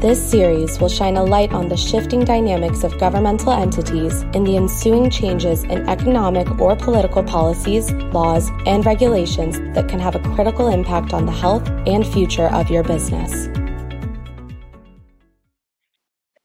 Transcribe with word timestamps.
This 0.00 0.22
series 0.22 0.78
will 0.78 0.90
shine 0.90 1.16
a 1.16 1.24
light 1.24 1.54
on 1.54 1.68
the 1.70 1.76
shifting 1.76 2.22
dynamics 2.22 2.84
of 2.84 2.98
governmental 2.98 3.50
entities 3.50 4.24
and 4.34 4.46
the 4.46 4.54
ensuing 4.54 5.08
changes 5.08 5.64
in 5.64 5.88
economic 5.88 6.60
or 6.60 6.76
political 6.76 7.22
policies, 7.22 7.90
laws, 8.12 8.50
and 8.66 8.84
regulations 8.84 9.58
that 9.74 9.88
can 9.88 9.98
have 9.98 10.14
a 10.14 10.18
critical 10.34 10.68
impact 10.68 11.14
on 11.14 11.24
the 11.24 11.32
health 11.32 11.66
and 11.86 12.06
future 12.06 12.48
of 12.48 12.68
your 12.68 12.84
business. 12.84 13.48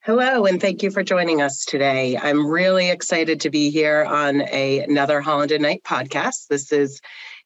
Hello, 0.06 0.45
and 0.45 0.62
thank 0.62 0.81
you 0.81 0.90
for 0.90 1.04
joining 1.04 1.42
us 1.42 1.66
today. 1.66 2.18
I'm 2.18 2.48
really 2.48 2.90
excited 2.90 3.42
to 3.42 3.50
be 3.50 3.70
here 3.70 4.06
on 4.06 4.44
a, 4.44 4.80
another 4.80 5.20
Holland 5.20 5.52
and 5.52 5.64
Knight 5.64 5.84
podcast. 5.84 6.48
This 6.48 6.72
is 6.72 7.02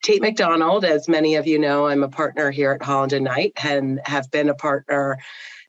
Taite 0.05 0.21
McDonald. 0.21 0.85
As 0.85 1.09
many 1.09 1.33
of 1.33 1.47
you 1.47 1.57
know, 1.57 1.87
I'm 1.87 2.03
a 2.03 2.09
partner 2.09 2.51
here 2.51 2.73
at 2.73 2.83
Holland 2.83 3.11
and 3.11 3.25
Knight 3.25 3.53
and 3.63 3.99
have 4.05 4.29
been 4.29 4.49
a 4.49 4.55
partner 4.55 5.17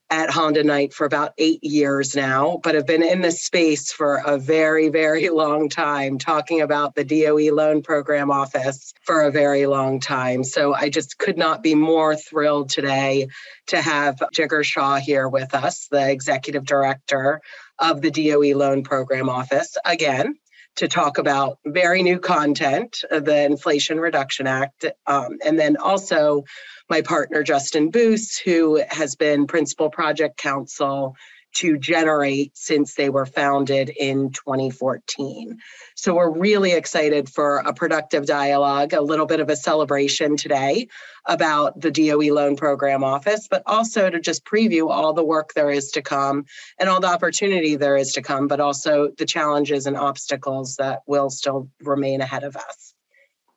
at 0.09 0.31
Holland 0.31 0.57
and 0.57 0.69
Knight 0.69 0.95
for 0.95 1.05
about 1.05 1.33
eight 1.37 1.63
years 1.65 2.15
now, 2.15 2.61
but 2.63 2.75
have 2.75 2.87
been 2.87 3.03
in 3.03 3.23
this 3.23 3.43
space 3.43 3.91
for 3.91 4.23
a 4.25 4.39
very, 4.39 4.89
very 4.89 5.29
long 5.31 5.69
time, 5.69 6.19
talking 6.19 6.61
about 6.61 6.95
the 6.95 7.05
DOE 7.05 7.53
Loan 7.53 7.83
Program 7.83 8.31
Office 8.31 8.95
for 9.03 9.23
a 9.23 9.31
very 9.31 9.67
long 9.67 9.99
time. 9.99 10.45
So 10.45 10.75
I 10.75 10.91
just 10.91 11.19
could 11.19 11.37
not 11.37 11.63
be 11.63 11.75
more 11.75 12.15
thrilled 12.15 12.71
today 12.71 13.29
to 13.69 13.83
have 13.83 14.23
Jigar 14.35 14.65
Shah 14.65 14.97
here 14.97 15.29
with 15.29 15.55
us, 15.55 15.89
the 15.91 16.11
Executive 16.11 16.65
Director 16.65 17.41
of 17.79 18.01
the 18.01 18.11
DOE 18.11 18.57
Loan 18.57 18.85
Program 18.85 19.29
Office. 19.29 19.77
Again, 19.85 20.37
to 20.77 20.89
talk 20.89 21.19
about 21.19 21.59
very 21.65 22.03
new 22.03 22.19
content, 22.19 23.03
the 23.11 23.45
Inflation 23.45 23.99
Reduction 23.99 24.47
Act, 24.47 24.85
um, 25.07 25.39
and 25.45 25.59
then 25.59 25.77
also 25.77 26.45
my 26.89 27.03
partner, 27.03 27.43
Justin 27.43 27.91
Boose, 27.91 28.39
who 28.39 28.83
has 28.89 29.17
been 29.17 29.47
principal 29.47 29.91
project 29.91 30.37
counsel 30.37 31.17
to 31.57 31.79
Generate 31.79 32.57
since 32.57 32.95
they 32.95 33.09
were 33.09 33.25
founded 33.25 33.89
in 33.89 34.31
2014. 34.31 35.59
So 35.95 36.15
we're 36.15 36.31
really 36.31 36.73
excited 36.73 37.31
for 37.31 37.59
a 37.59 37.73
productive 37.73 38.27
dialogue, 38.27 38.93
a 38.93 39.01
little 39.01 39.25
bit 39.25 39.41
of 39.41 39.49
a 39.49 39.57
celebration 39.57 40.37
today 40.37 40.89
about 41.25 41.81
the 41.81 41.91
DOE 41.91 42.35
Loan 42.35 42.57
Program 42.57 43.03
Office, 43.03 43.49
but 43.49 43.63
also 43.65 44.11
to 44.11 44.21
just 44.21 44.45
preview 44.45 44.91
all 44.91 45.15
the 45.15 45.25
work 45.25 45.55
there 45.55 45.71
is 45.71 45.91
to 45.93 46.03
come 46.03 46.45
and 46.79 46.91
all 46.91 47.01
the 47.01 47.07
opportunity 47.07 47.77
there 47.77 47.97
is 47.97 48.13
to 48.13 48.23
come, 48.23 48.49
but 48.49 48.61
also 48.61 49.11
the 49.17 49.25
challenges 49.25 49.87
and 49.87 49.97
obstacles 49.97 50.77
that 50.77 51.01
will 51.07 51.31
still 51.31 51.71
remain 51.81 52.21
ahead 52.21 52.45
of 52.45 52.57
us. 52.57 52.95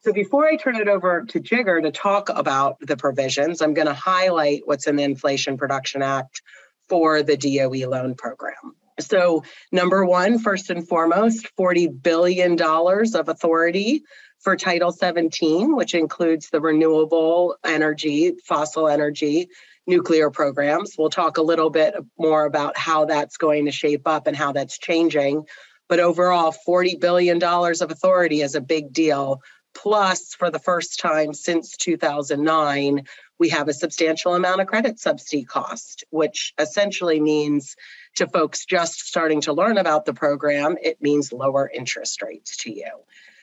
So 0.01 0.13
before 0.13 0.47
I 0.47 0.55
turn 0.55 0.77
it 0.77 0.87
over 0.87 1.25
to 1.27 1.41
Jigar 1.41 1.83
to 1.83 1.91
talk 1.91 2.29
about 2.29 2.77
the 2.79 2.95
provisions, 2.95 3.61
I'm 3.61 3.73
going 3.73 3.87
to 3.87 3.93
highlight 3.93 4.61
what's 4.63 4.87
in 4.87 4.95
the 4.95 5.03
Inflation 5.03 5.57
Reduction 5.57 6.01
Act 6.01 6.41
for 6.89 7.23
the 7.23 7.37
DOE 7.37 7.87
loan 7.87 8.15
program. 8.15 8.75
So, 8.99 9.43
number 9.71 10.05
one, 10.05 10.39
first 10.39 10.69
and 10.69 10.85
foremost, 10.85 11.49
$40 11.57 12.03
billion 12.03 12.61
of 12.61 13.29
authority 13.29 14.03
for 14.39 14.57
Title 14.57 14.91
17, 14.91 15.75
which 15.75 15.93
includes 15.93 16.49
the 16.49 16.59
renewable 16.59 17.55
energy, 17.63 18.33
fossil 18.45 18.89
energy, 18.89 19.47
nuclear 19.87 20.29
programs. 20.29 20.95
We'll 20.97 21.09
talk 21.09 21.37
a 21.37 21.41
little 21.41 21.69
bit 21.69 21.95
more 22.17 22.45
about 22.45 22.77
how 22.77 23.05
that's 23.05 23.37
going 23.37 23.65
to 23.65 23.71
shape 23.71 24.05
up 24.05 24.27
and 24.27 24.35
how 24.35 24.51
that's 24.51 24.77
changing. 24.77 25.45
But 25.87 25.99
overall, 25.99 26.53
$40 26.67 26.99
billion 26.99 27.41
of 27.41 27.91
authority 27.91 28.41
is 28.41 28.55
a 28.55 28.61
big 28.61 28.91
deal 28.91 29.41
Plus, 29.73 30.33
for 30.33 30.49
the 30.51 30.59
first 30.59 30.99
time 30.99 31.33
since 31.33 31.77
2009, 31.77 33.05
we 33.39 33.49
have 33.49 33.69
a 33.69 33.73
substantial 33.73 34.35
amount 34.35 34.61
of 34.61 34.67
credit 34.67 34.99
subsidy 34.99 35.45
cost, 35.45 36.03
which 36.09 36.53
essentially 36.59 37.19
means 37.19 37.75
to 38.15 38.27
folks 38.27 38.65
just 38.65 39.07
starting 39.07 39.41
to 39.41 39.53
learn 39.53 39.77
about 39.77 40.05
the 40.05 40.13
program, 40.13 40.75
it 40.81 41.01
means 41.01 41.31
lower 41.31 41.69
interest 41.73 42.21
rates 42.21 42.57
to 42.57 42.71
you. 42.71 42.91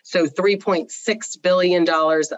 So 0.02 0.26
$3.6 0.26 1.42
billion 1.42 1.88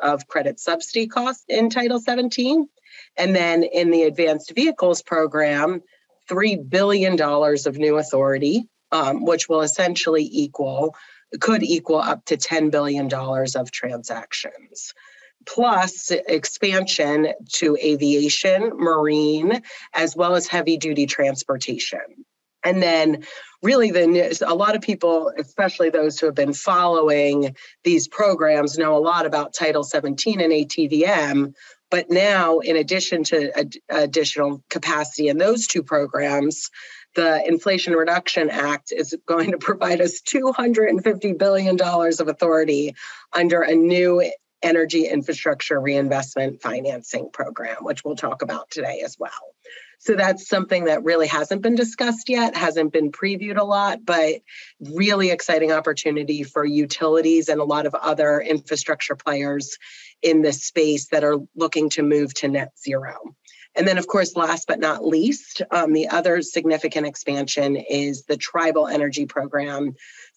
of 0.03 0.27
credit 0.29 0.61
subsidy 0.61 1.07
cost 1.07 1.45
in 1.49 1.69
Title 1.69 2.01
17. 2.01 2.69
And 3.17 3.37
then 3.37 3.65
in 3.65 3.91
the 3.91 4.05
Advanced 4.05 4.55
Vehicles 4.55 5.03
Program, 5.03 5.83
$3 6.31 6.69
billion 6.69 7.21
of 7.21 7.77
new 7.77 7.99
authority, 7.99 8.69
um, 8.93 9.25
which 9.25 9.49
will 9.49 9.61
essentially 9.61 10.27
equal 10.31 10.95
could 11.41 11.63
equal 11.63 11.99
up 11.99 12.25
to 12.25 12.39
$10 12.39 12.71
billion 12.71 13.13
of 13.13 13.71
transactions 13.71 14.95
plus 15.49 16.11
expansion 16.11 17.33
to 17.53 17.77
aviation, 17.83 18.71
marine, 18.77 19.63
as 19.95 20.15
well 20.15 20.35
as 20.35 20.47
heavy 20.47 20.77
duty 20.77 21.07
transportation. 21.07 22.01
And 22.65 22.83
then, 22.83 23.25
really, 23.63 23.91
the 23.91 24.45
a 24.47 24.55
lot 24.55 24.77
of 24.77 24.83
people, 24.83 25.33
especially 25.39 25.91
those 25.91 26.19
who 26.19 26.27
have 26.27 26.35
been 26.35 26.53
following 26.53 27.57
these 27.85 28.09
programs, 28.09 28.77
know 28.77 28.97
a 28.97 28.99
lot 28.99 29.27
about 29.27 29.55
Title 29.55 29.85
17 29.85 30.41
and 30.41 30.53
ATVM. 30.53 31.55
But 31.91 32.11
now, 32.11 32.59
in 32.59 32.77
addition 32.77 33.25
to 33.25 33.59
ad- 33.59 33.77
additional 33.89 34.63
capacity 34.69 35.29
in 35.29 35.39
those 35.39 35.67
two 35.67 35.83
programs, 35.83 36.71
the 37.15 37.43
Inflation 37.47 37.95
Reduction 37.95 38.51
Act 38.51 38.93
is 38.93 39.17
going 39.27 39.53
to 39.53 39.59
provide 39.59 40.01
us 40.01 40.21
$250 40.21 41.39
billion 41.39 41.81
of 41.81 42.29
authority 42.29 42.95
under 43.33 43.63
a 43.63 43.75
new 43.75 44.23
energy 44.63 45.07
infrastructure 45.07 45.81
reinvestment 45.81 46.63
financing 46.63 47.31
program, 47.33 47.77
which 47.83 48.05
we'll 48.05 48.17
talk 48.17 48.43
about 48.43 48.71
today 48.71 49.03
as 49.05 49.17
well. 49.19 49.31
So 50.01 50.15
that's 50.15 50.49
something 50.49 50.85
that 50.85 51.03
really 51.03 51.27
hasn't 51.27 51.63
been 51.63 51.75
discussed 51.75 52.29
yet, 52.29 52.57
hasn't 52.57 52.93
been 52.93 53.11
previewed 53.11 53.59
a 53.59 53.65
lot, 53.65 54.05
but 54.05 54.37
really 54.81 55.31
exciting 55.31 55.73
opportunity 55.73 56.45
for 56.45 56.65
utilities 56.65 57.49
and 57.49 57.61
a 57.61 57.65
lot 57.65 57.87
of 57.87 57.95
other 57.95 58.41
infrastructure 58.41 59.17
players 59.17 59.77
in 60.23 60.43
this 60.43 60.65
space 60.65 61.09
that 61.09 61.25
are 61.25 61.39
looking 61.57 61.91
to 61.91 62.03
move 62.03 62.33
to 62.35 62.49
net 62.49 62.73
zero. 62.79 63.35
And 63.75 63.87
then, 63.87 63.99
of 63.99 64.07
course, 64.07 64.35
last 64.35 64.67
but 64.67 64.81
not 64.81 65.07
least, 65.07 65.63
um, 65.71 65.93
the 65.93 66.09
other 66.09 66.43
significant 66.43 67.07
expansion 67.07 67.77
is 67.77 68.25
the 68.25 68.37
tribal 68.37 68.89
energy 68.89 69.27
program 69.27 69.95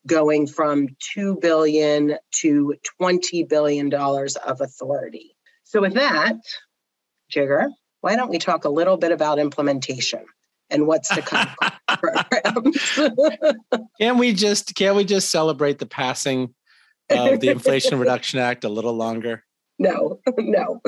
going 0.08 0.48
from 0.48 0.88
2 1.14 1.38
billion 1.42 2.18
to 2.42 2.76
20 3.00 3.44
billion 3.44 3.90
dollars 3.90 4.36
of 4.36 4.62
authority. 4.62 5.36
So 5.64 5.82
with 5.82 5.94
that, 5.94 6.38
Jigar, 7.32 7.70
why 8.02 8.16
don't 8.16 8.30
we 8.30 8.40
talk 8.40 8.66
a 8.66 8.70
little 8.70 8.98
bit 8.98 9.12
about 9.12 9.40
implementation 9.40 10.26
and 10.70 10.88
what's 10.88 11.10
to 11.10 11.22
come 11.22 11.48
can 14.00 14.18
we 14.18 14.34
just 14.34 14.76
can 14.76 14.96
we 14.96 15.04
just 15.04 15.30
celebrate 15.30 15.80
the 15.80 15.86
passing 15.86 16.54
of 17.10 17.40
the 17.40 17.50
Inflation 17.50 18.00
Reduction 18.00 18.40
Act 18.40 18.64
a 18.64 18.70
little 18.70 18.94
longer? 18.94 19.44
No, 19.78 20.20
no. 20.38 20.82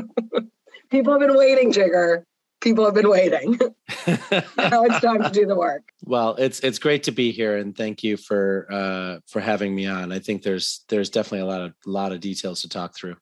People 0.90 1.14
have 1.14 1.22
been 1.22 1.36
waiting, 1.36 1.72
Jigar 1.72 2.24
people 2.64 2.86
have 2.86 2.96
been 2.96 3.10
waiting. 3.10 3.60
now 4.08 4.84
it's 4.84 5.02
time 5.02 5.22
to 5.22 5.30
do 5.32 5.46
the 5.46 5.56
work. 5.56 5.84
Well, 6.06 6.36
it's 6.36 6.62
it's 6.62 6.80
great 6.80 7.04
to 7.04 7.12
be 7.12 7.32
here, 7.32 7.58
and 7.58 7.76
thank 7.76 8.04
you 8.04 8.18
for 8.18 8.68
uh, 8.72 9.20
for 9.28 9.40
having 9.40 9.76
me 9.76 9.86
on. 9.86 10.12
I 10.12 10.20
think 10.20 10.42
there's 10.42 10.84
there's 10.90 11.10
definitely 11.10 11.42
a 11.42 11.46
lot 11.46 11.62
of 11.62 11.74
lot 11.86 12.12
of 12.12 12.22
details 12.22 12.62
to 12.62 12.70
talk 12.70 12.96
through. 12.96 13.18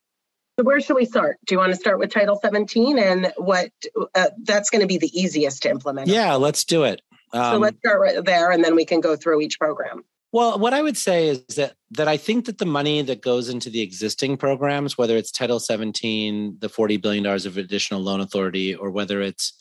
So 0.58 0.64
where 0.64 0.80
should 0.80 0.96
we 0.96 1.06
start? 1.06 1.38
Do 1.46 1.54
you 1.54 1.58
want 1.58 1.72
to 1.72 1.76
start 1.76 1.98
with 1.98 2.10
Title 2.12 2.38
17 2.40 2.98
and 2.98 3.32
what 3.38 3.70
uh, 4.14 4.28
that's 4.42 4.68
going 4.68 4.82
to 4.82 4.86
be 4.86 4.98
the 4.98 5.10
easiest 5.18 5.62
to 5.62 5.70
implement? 5.70 6.08
Yeah, 6.08 6.34
let's 6.34 6.64
do 6.64 6.84
it. 6.84 7.00
Um, 7.32 7.54
so 7.54 7.58
let's 7.58 7.78
start 7.78 8.00
right 8.00 8.22
there, 8.24 8.50
and 8.50 8.62
then 8.62 8.74
we 8.74 8.84
can 8.84 9.00
go 9.00 9.16
through 9.16 9.40
each 9.40 9.58
program. 9.58 10.04
Well, 10.32 10.58
what 10.58 10.72
I 10.72 10.80
would 10.80 10.96
say 10.96 11.28
is 11.28 11.44
that 11.56 11.74
that 11.90 12.08
I 12.08 12.16
think 12.16 12.46
that 12.46 12.56
the 12.56 12.66
money 12.66 13.02
that 13.02 13.20
goes 13.20 13.50
into 13.50 13.68
the 13.68 13.82
existing 13.82 14.38
programs, 14.38 14.96
whether 14.96 15.16
it's 15.16 15.30
Title 15.30 15.60
17, 15.60 16.56
the 16.58 16.70
40 16.70 16.96
billion 16.96 17.24
dollars 17.24 17.44
of 17.44 17.58
additional 17.58 18.00
loan 18.00 18.20
authority, 18.20 18.74
or 18.74 18.90
whether 18.90 19.20
it's 19.20 19.52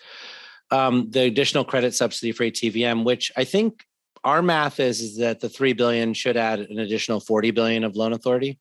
um, 0.71 1.09
the 1.11 1.23
additional 1.23 1.65
credit 1.65 1.93
subsidy 1.93 2.31
for 2.31 2.45
ATVM, 2.45 3.03
which 3.03 3.33
I 3.35 3.43
think 3.43 3.83
our 4.23 4.41
math 4.41 4.79
is 4.79 5.01
is 5.01 5.17
that 5.17 5.41
the 5.41 5.49
three 5.49 5.73
billion 5.73 6.13
should 6.13 6.37
add 6.37 6.59
an 6.61 6.79
additional 6.79 7.19
40 7.19 7.51
billion 7.51 7.83
of 7.83 7.97
loan 7.97 8.13
authority. 8.13 8.57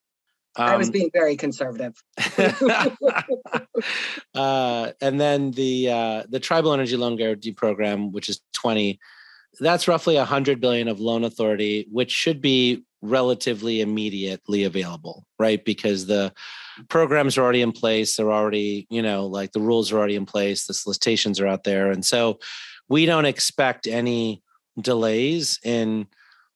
Um, 0.57 0.67
I 0.67 0.77
was 0.77 0.89
um, 0.89 0.93
being 0.93 1.11
very 1.13 1.37
conservative. 1.37 1.95
uh, 4.35 4.93
and 5.01 5.21
then 5.21 5.53
the 5.53 5.91
uh, 5.91 6.23
the 6.29 6.41
Tribal 6.41 6.73
Energy 6.73 6.97
Loan 6.97 7.15
Guarantee 7.15 7.53
Program, 7.53 8.11
which 8.11 8.29
is 8.29 8.41
20 8.55 8.99
that's 9.59 9.89
roughly 9.89 10.17
100 10.17 10.61
billion 10.61 10.89
of 10.89 11.01
loan 11.01 11.25
authority 11.25 11.87
which 11.91 12.11
should 12.11 12.41
be 12.41 12.85
relatively 13.03 13.81
immediately 13.81 14.65
available, 14.65 15.25
right? 15.39 15.65
Because 15.65 16.07
the 16.07 16.33
programs 16.89 17.39
are 17.39 17.43
already 17.43 17.63
in 17.63 17.73
place. 17.73 18.17
They're 18.17 18.33
already, 18.33 18.87
you 18.91 19.03
know, 19.03 19.27
like 19.27 19.53
the 19.53 19.61
rules 19.61 19.91
are 19.91 19.99
already 19.99 20.17
in 20.17 20.27
place. 20.27 20.67
The 20.67 20.75
solicitations 20.75 21.41
are 21.41 21.47
out 21.47 21.65
there. 21.65 21.91
And 21.91 22.05
so 22.05 22.39
we 22.89 23.07
don't 23.07 23.25
expect 23.25 23.87
any 23.87 24.43
delays 24.81 25.59
in 25.65 26.07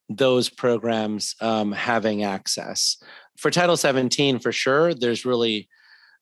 those 0.08 0.50
programs 0.50 1.34
um, 1.40 1.72
having 1.72 2.24
access. 2.24 2.98
For 3.38 3.50
Title 3.50 3.76
17, 3.76 4.38
for 4.38 4.52
sure, 4.52 4.94
there's 4.94 5.24
really 5.24 5.68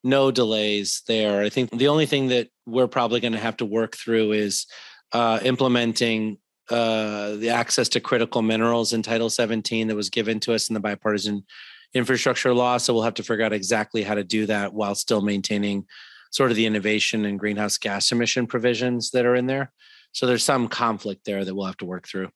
no 0.05 0.31
delays 0.31 1.03
there. 1.07 1.43
I 1.43 1.49
think 1.49 1.71
the 1.71 1.89
only 1.89 2.07
thing 2.07 2.29
that 2.29 2.49
we're 2.67 2.87
probably 2.87 3.21
going 3.21 3.33
to 3.33 3.39
have 3.39 3.57
to 3.59 3.65
work 3.65 3.97
through 3.97 4.33
is 4.33 4.67
uh, 5.13 5.41
implementing 5.43 6.39
uh, 6.73 7.37
the 7.37 7.51
access 7.51 7.89
to 7.91 8.01
critical 8.01 8.41
minerals 8.43 8.93
in 8.93 9.03
Title 9.03 9.29
17 9.29 9.89
that 9.89 9.95
was 9.95 10.11
given 10.11 10.41
to 10.41 10.55
us 10.55 10.71
in 10.71 10.75
the 10.75 10.81
bipartisan 10.81 11.45
infrastructure 11.95 12.55
law. 12.55 12.79
So 12.79 12.95
we'll 12.95 13.03
have 13.03 13.15
to 13.15 13.23
figure 13.23 13.45
out 13.45 13.53
exactly 13.53 14.03
how 14.03 14.15
to 14.15 14.25
do 14.25 14.47
that 14.47 14.73
while 14.73 14.95
still 14.95 15.21
maintaining 15.21 15.87
sort 16.31 16.51
of 16.51 16.57
the 16.57 16.65
innovation 16.65 17.27
and 17.27 17.39
greenhouse 17.39 17.77
gas 17.77 18.11
emission 18.11 18.47
provisions 18.47 19.11
that 19.11 19.27
are 19.27 19.35
in 19.35 19.47
there. 19.47 19.71
So 20.13 20.27
there's 20.27 20.45
some 20.45 20.69
conflict 20.69 21.25
there 21.27 21.45
that 21.45 21.55
we'll 21.55 21.67
have 21.67 21.77
to 21.79 21.85
work 21.85 22.09
through. 22.09 22.31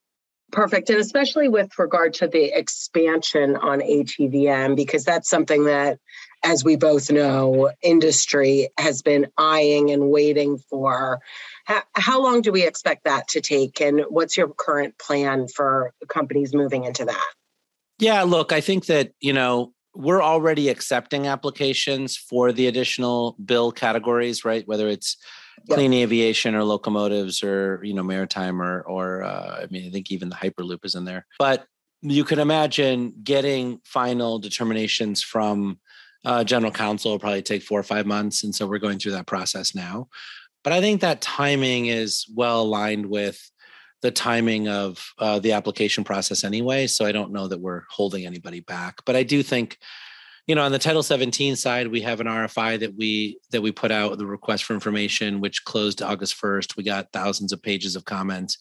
Perfect. 0.52 0.90
And 0.90 1.00
especially 1.00 1.48
with 1.48 1.78
regard 1.78 2.14
to 2.14 2.28
the 2.28 2.56
expansion 2.56 3.56
on 3.56 3.80
ATVM, 3.80 4.76
because 4.76 5.04
that's 5.04 5.28
something 5.28 5.64
that, 5.64 5.98
as 6.44 6.62
we 6.62 6.76
both 6.76 7.10
know, 7.10 7.72
industry 7.82 8.68
has 8.78 9.02
been 9.02 9.26
eyeing 9.36 9.90
and 9.90 10.10
waiting 10.10 10.58
for. 10.58 11.20
How, 11.66 11.82
how 11.94 12.22
long 12.22 12.40
do 12.42 12.50
we 12.50 12.66
expect 12.66 13.04
that 13.04 13.28
to 13.28 13.40
take? 13.40 13.80
And 13.80 14.02
what's 14.08 14.36
your 14.36 14.48
current 14.48 14.98
plan 14.98 15.48
for 15.48 15.92
companies 16.08 16.54
moving 16.54 16.84
into 16.84 17.04
that? 17.04 17.32
Yeah, 17.98 18.22
look, 18.22 18.52
I 18.52 18.60
think 18.60 18.86
that, 18.86 19.12
you 19.20 19.32
know, 19.32 19.72
we're 19.94 20.22
already 20.22 20.68
accepting 20.68 21.26
applications 21.26 22.16
for 22.16 22.52
the 22.52 22.66
additional 22.66 23.36
bill 23.44 23.72
categories, 23.72 24.44
right? 24.44 24.66
Whether 24.66 24.88
it's 24.88 25.16
yep. 25.64 25.76
clean 25.76 25.92
aviation 25.92 26.54
or 26.54 26.64
locomotives 26.64 27.42
or 27.42 27.80
you 27.82 27.94
know 27.94 28.02
maritime 28.02 28.60
or 28.60 28.82
or 28.82 29.22
uh, 29.22 29.60
I 29.62 29.66
mean 29.70 29.88
I 29.88 29.90
think 29.90 30.10
even 30.10 30.28
the 30.28 30.36
hyperloop 30.36 30.84
is 30.84 30.94
in 30.94 31.04
there. 31.04 31.26
But 31.38 31.66
you 32.02 32.24
can 32.24 32.38
imagine 32.38 33.14
getting 33.22 33.80
final 33.84 34.38
determinations 34.38 35.22
from 35.22 35.80
uh, 36.24 36.44
general 36.44 36.72
counsel 36.72 37.12
will 37.12 37.18
probably 37.18 37.42
take 37.42 37.62
four 37.62 37.80
or 37.80 37.84
five 37.84 38.06
months, 38.06 38.44
and 38.44 38.54
so 38.54 38.66
we're 38.66 38.78
going 38.78 38.98
through 38.98 39.12
that 39.12 39.26
process 39.26 39.74
now. 39.74 40.08
But 40.66 40.72
I 40.72 40.80
think 40.80 41.00
that 41.02 41.20
timing 41.20 41.86
is 41.86 42.26
well 42.34 42.62
aligned 42.62 43.06
with 43.06 43.40
the 44.02 44.10
timing 44.10 44.66
of 44.66 45.12
uh, 45.16 45.38
the 45.38 45.52
application 45.52 46.02
process 46.02 46.42
anyway. 46.42 46.88
So 46.88 47.06
I 47.06 47.12
don't 47.12 47.30
know 47.30 47.46
that 47.46 47.60
we're 47.60 47.84
holding 47.88 48.26
anybody 48.26 48.58
back. 48.58 48.96
But 49.04 49.14
I 49.14 49.22
do 49.22 49.44
think 49.44 49.78
you 50.48 50.56
know 50.56 50.62
on 50.62 50.72
the 50.72 50.80
title 50.80 51.04
17 51.04 51.54
side 51.54 51.88
we 51.88 52.00
have 52.02 52.20
an 52.20 52.28
rfi 52.28 52.78
that 52.78 52.96
we 52.96 53.40
that 53.50 53.62
we 53.62 53.72
put 53.72 53.90
out 53.90 54.16
the 54.16 54.26
request 54.26 54.62
for 54.62 54.74
information 54.74 55.40
which 55.40 55.64
closed 55.64 56.02
august 56.02 56.40
1st 56.40 56.76
we 56.76 56.84
got 56.84 57.10
thousands 57.12 57.52
of 57.52 57.60
pages 57.60 57.96
of 57.96 58.04
comments 58.04 58.58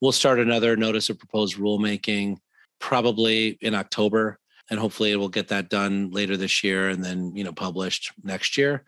we'll 0.00 0.10
start 0.10 0.40
another 0.40 0.76
notice 0.76 1.10
of 1.10 1.16
proposed 1.16 1.56
rulemaking 1.56 2.38
probably 2.80 3.56
in 3.60 3.72
october 3.72 4.40
and 4.68 4.80
hopefully 4.80 5.12
it 5.12 5.16
will 5.16 5.28
get 5.28 5.46
that 5.46 5.70
done 5.70 6.10
later 6.10 6.36
this 6.36 6.64
year 6.64 6.88
and 6.88 7.04
then 7.04 7.30
you 7.36 7.44
know 7.44 7.52
published 7.52 8.10
next 8.24 8.58
year 8.58 8.84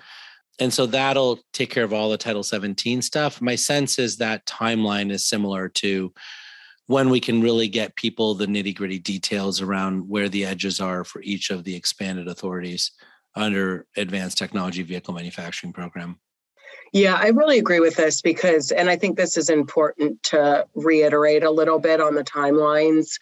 and 0.60 0.72
so 0.72 0.86
that'll 0.86 1.40
take 1.52 1.70
care 1.70 1.84
of 1.84 1.92
all 1.92 2.10
the 2.10 2.18
title 2.18 2.42
17 2.42 3.02
stuff. 3.02 3.40
My 3.40 3.54
sense 3.54 3.98
is 3.98 4.18
that 4.18 4.46
timeline 4.46 5.10
is 5.10 5.24
similar 5.24 5.68
to 5.70 6.12
when 6.86 7.08
we 7.08 7.20
can 7.20 7.40
really 7.40 7.68
get 7.68 7.96
people 7.96 8.34
the 8.34 8.46
nitty 8.46 8.74
gritty 8.74 8.98
details 8.98 9.60
around 9.60 10.08
where 10.08 10.28
the 10.28 10.44
edges 10.44 10.80
are 10.80 11.04
for 11.04 11.22
each 11.22 11.50
of 11.50 11.64
the 11.64 11.74
expanded 11.74 12.28
authorities 12.28 12.92
under 13.34 13.86
advanced 13.96 14.36
technology 14.38 14.82
vehicle 14.82 15.14
manufacturing 15.14 15.72
program. 15.72 16.18
Yeah, 16.92 17.14
I 17.14 17.28
really 17.28 17.58
agree 17.58 17.78
with 17.78 17.94
this 17.94 18.20
because, 18.20 18.72
and 18.72 18.90
I 18.90 18.96
think 18.96 19.16
this 19.16 19.36
is 19.36 19.48
important 19.48 20.22
to 20.24 20.66
reiterate 20.74 21.44
a 21.44 21.50
little 21.50 21.78
bit 21.78 22.00
on 22.00 22.16
the 22.16 22.24
timelines 22.24 23.18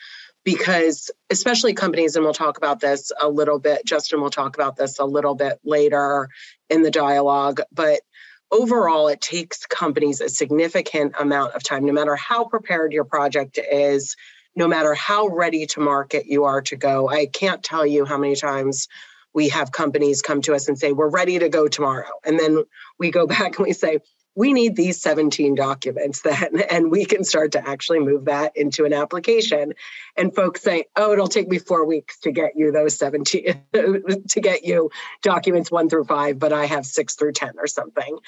because, 0.49 1.11
especially 1.29 1.75
companies, 1.75 2.17
and 2.17 2.25
we'll 2.25 2.33
talk 2.33 2.57
about 2.57 2.81
this 2.81 3.13
a 3.21 3.29
little 3.29 3.59
bit, 3.59 3.85
Justin 3.85 4.23
will 4.23 4.31
talk 4.31 4.57
about 4.57 4.77
this 4.77 4.99
a 4.99 5.05
little 5.05 5.35
bit 5.35 5.59
later 5.63 6.31
in 6.71 6.81
the 6.81 6.91
dialogue, 6.91 7.61
but 7.71 8.01
overall, 8.51 9.09
it 9.09 9.21
takes 9.21 9.67
companies 9.67 10.23
a 10.23 10.29
significant 10.31 11.13
amount 11.21 11.53
of 11.53 11.63
time, 11.63 11.85
no 11.85 11.93
matter 11.93 12.17
how 12.17 12.45
prepared 12.45 12.95
your 12.95 13.05
project 13.05 13.59
is, 13.59 14.17
no 14.57 14.67
matter 14.67 14.95
how 14.95 15.27
ready 15.27 15.67
to 15.67 15.81
market 15.81 16.25
you 16.25 16.45
are 16.45 16.63
to 16.63 16.77
go. 16.77 17.11
I 17.11 17.27
can't 17.27 17.63
tell 17.63 17.85
you 17.85 18.07
how 18.07 18.17
many 18.17 18.35
times 18.35 18.89
we 19.35 19.51
have 19.51 19.71
companies 19.71 20.23
come 20.23 20.41
to 20.43 20.55
us 20.55 20.67
and 20.67 20.79
say, 20.79 20.93
We're 20.93 21.11
ready 21.11 21.39
to 21.41 21.51
go 21.51 21.69
tomorrow. 21.69 22.09
And 22.25 22.41
then 22.41 22.65
we 22.99 23.11
go 23.11 23.27
back 23.35 23.59
and 23.59 23.67
we 23.67 23.75
say, 23.75 23.99
we 24.39 24.53
need 24.53 24.77
these 24.77 25.03
17 25.03 25.57
documents 25.57 26.21
then 26.21 26.61
and 26.71 26.93
we 26.93 27.05
can 27.05 27.25
start 27.25 27.51
to 27.53 27.69
actually 27.69 27.99
move 27.99 28.27
that 28.27 28.57
into 28.57 28.85
an 28.85 28.93
application. 28.93 29.75
And 30.17 30.33
folks 30.35 30.63
say 30.63 30.85
oh 30.97 31.13
it'll 31.13 31.27
take 31.27 31.49
me 31.49 31.59
four 31.59 31.85
weeks 31.85 32.21
to 32.21 32.31
get 32.31 32.53
you 32.55 32.71
those 32.71 32.97
17 32.97 33.63
to 33.73 34.41
get 34.41 34.65
you 34.65 34.91
documents 35.23 35.73
one 35.73 35.89
through 35.89 36.05
five 36.05 36.39
but 36.39 36.53
i 36.53 36.67
have 36.67 36.87
six 36.87 37.15
through 37.15 37.33
10 37.33 37.55
or 37.59 37.67
something 37.67 38.19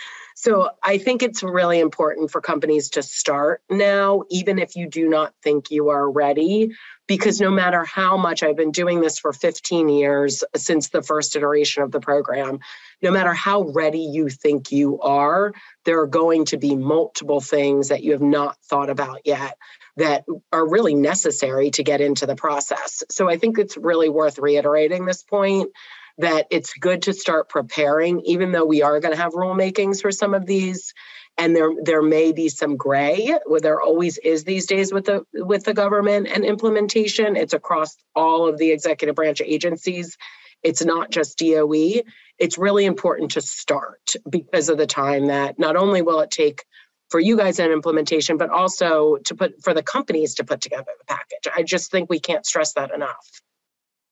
so 0.41 0.71
i 0.83 0.99
think 0.99 1.23
it's 1.23 1.43
really 1.43 1.79
important 1.79 2.31
for 2.31 2.41
companies 2.41 2.91
to 2.91 3.03
start 3.03 3.63
now 3.71 4.23
even 4.31 4.59
if 4.59 4.77
you 4.77 4.89
do 4.89 5.09
not 5.09 5.35
think 5.43 5.71
you 5.71 5.89
are 5.91 6.11
ready 6.11 6.71
because 7.11 7.41
no 7.41 7.51
matter 7.51 7.85
how 7.85 8.17
much 8.17 8.45
I've 8.45 8.57
been 8.57 8.71
doing 8.71 9.01
this 9.01 9.19
for 9.19 9.33
15 9.33 9.89
years 9.89 10.45
uh, 10.45 10.59
since 10.59 10.91
the 10.91 11.03
first 11.03 11.35
iteration 11.35 11.83
of 11.83 11.91
the 11.91 11.99
program, 11.99 12.61
no 13.03 13.11
matter 13.11 13.35
how 13.35 13.63
ready 13.63 13.99
you 13.99 14.29
think 14.29 14.71
you 14.71 15.01
are, 15.01 15.53
there 15.85 15.99
are 15.99 16.07
going 16.07 16.45
to 16.45 16.57
be 16.57 16.77
multiple 16.77 17.41
things 17.41 17.89
that 17.89 18.05
you 18.05 18.13
have 18.13 18.23
not 18.23 18.57
thought 18.63 18.91
about 18.91 19.23
yet 19.25 19.57
that 19.97 20.25
are 20.53 20.69
really 20.69 20.95
necessary 20.95 21.73
to 21.73 21.83
get 21.83 22.01
into 22.01 22.27
the 22.27 22.37
process. 22.37 23.03
So 23.11 23.29
I 23.29 23.39
think 23.39 23.59
it's 23.59 23.77
really 23.77 24.09
worth 24.09 24.39
reiterating 24.39 25.05
this 25.05 25.25
point 25.25 25.73
that 26.21 26.47
it's 26.51 26.73
good 26.75 27.03
to 27.03 27.13
start 27.13 27.49
preparing, 27.49 28.21
even 28.21 28.53
though 28.53 28.65
we 28.65 28.83
are 28.83 29.01
going 29.01 29.15
to 29.15 29.21
have 29.21 29.33
rulemakings 29.33 30.01
for 30.01 30.11
some 30.11 30.35
of 30.35 30.47
these. 30.47 30.95
And 31.39 31.57
there 31.57 31.71
there 31.83 32.03
may 32.03 32.33
be 32.33 32.49
some 32.49 32.77
gray 32.77 33.35
where 33.47 33.61
there 33.61 33.81
always 33.81 34.19
is 34.19 34.45
these 34.45 34.67
days 34.67 34.93
with 34.93 35.07
the 35.07 35.25
with 35.33 35.65
the 35.65 35.75
government 35.75 36.29
and 36.29 36.45
implementation. 36.45 37.37
It's 37.37 37.55
across 37.55 37.97
all 38.15 38.49
of 38.49 38.59
the 38.59 38.71
executive 38.71 39.15
branch 39.15 39.41
agencies. 39.41 40.17
It's 40.63 40.85
not 40.85 41.11
just 41.11 41.39
DOE 41.39 42.03
it's 42.41 42.57
really 42.57 42.87
important 42.87 43.33
to 43.33 43.43
start 43.43 44.15
because 44.29 44.71
of 44.71 44.79
the 44.79 44.87
time 44.87 45.27
that 45.27 45.59
not 45.59 45.77
only 45.77 46.03
will 46.03 46.21
it 46.21 46.31
take 46.31 46.65
for 47.11 47.21
you 47.21 47.37
guys 47.37 47.59
in 47.59 47.71
implementation 47.71 48.39
but 48.39 48.51
also 48.51 49.19
to 49.19 49.35
put 49.35 49.63
for 49.63 49.75
the 49.75 49.83
companies 49.83 50.35
to 50.35 50.45
put 50.45 50.61
together 50.61 50.91
the 50.99 51.05
package. 51.05 51.55
I 51.55 51.63
just 51.63 51.91
think 51.91 52.09
we 52.09 52.19
can't 52.19 52.47
stress 52.47 52.73
that 52.75 52.93
enough 52.93 53.43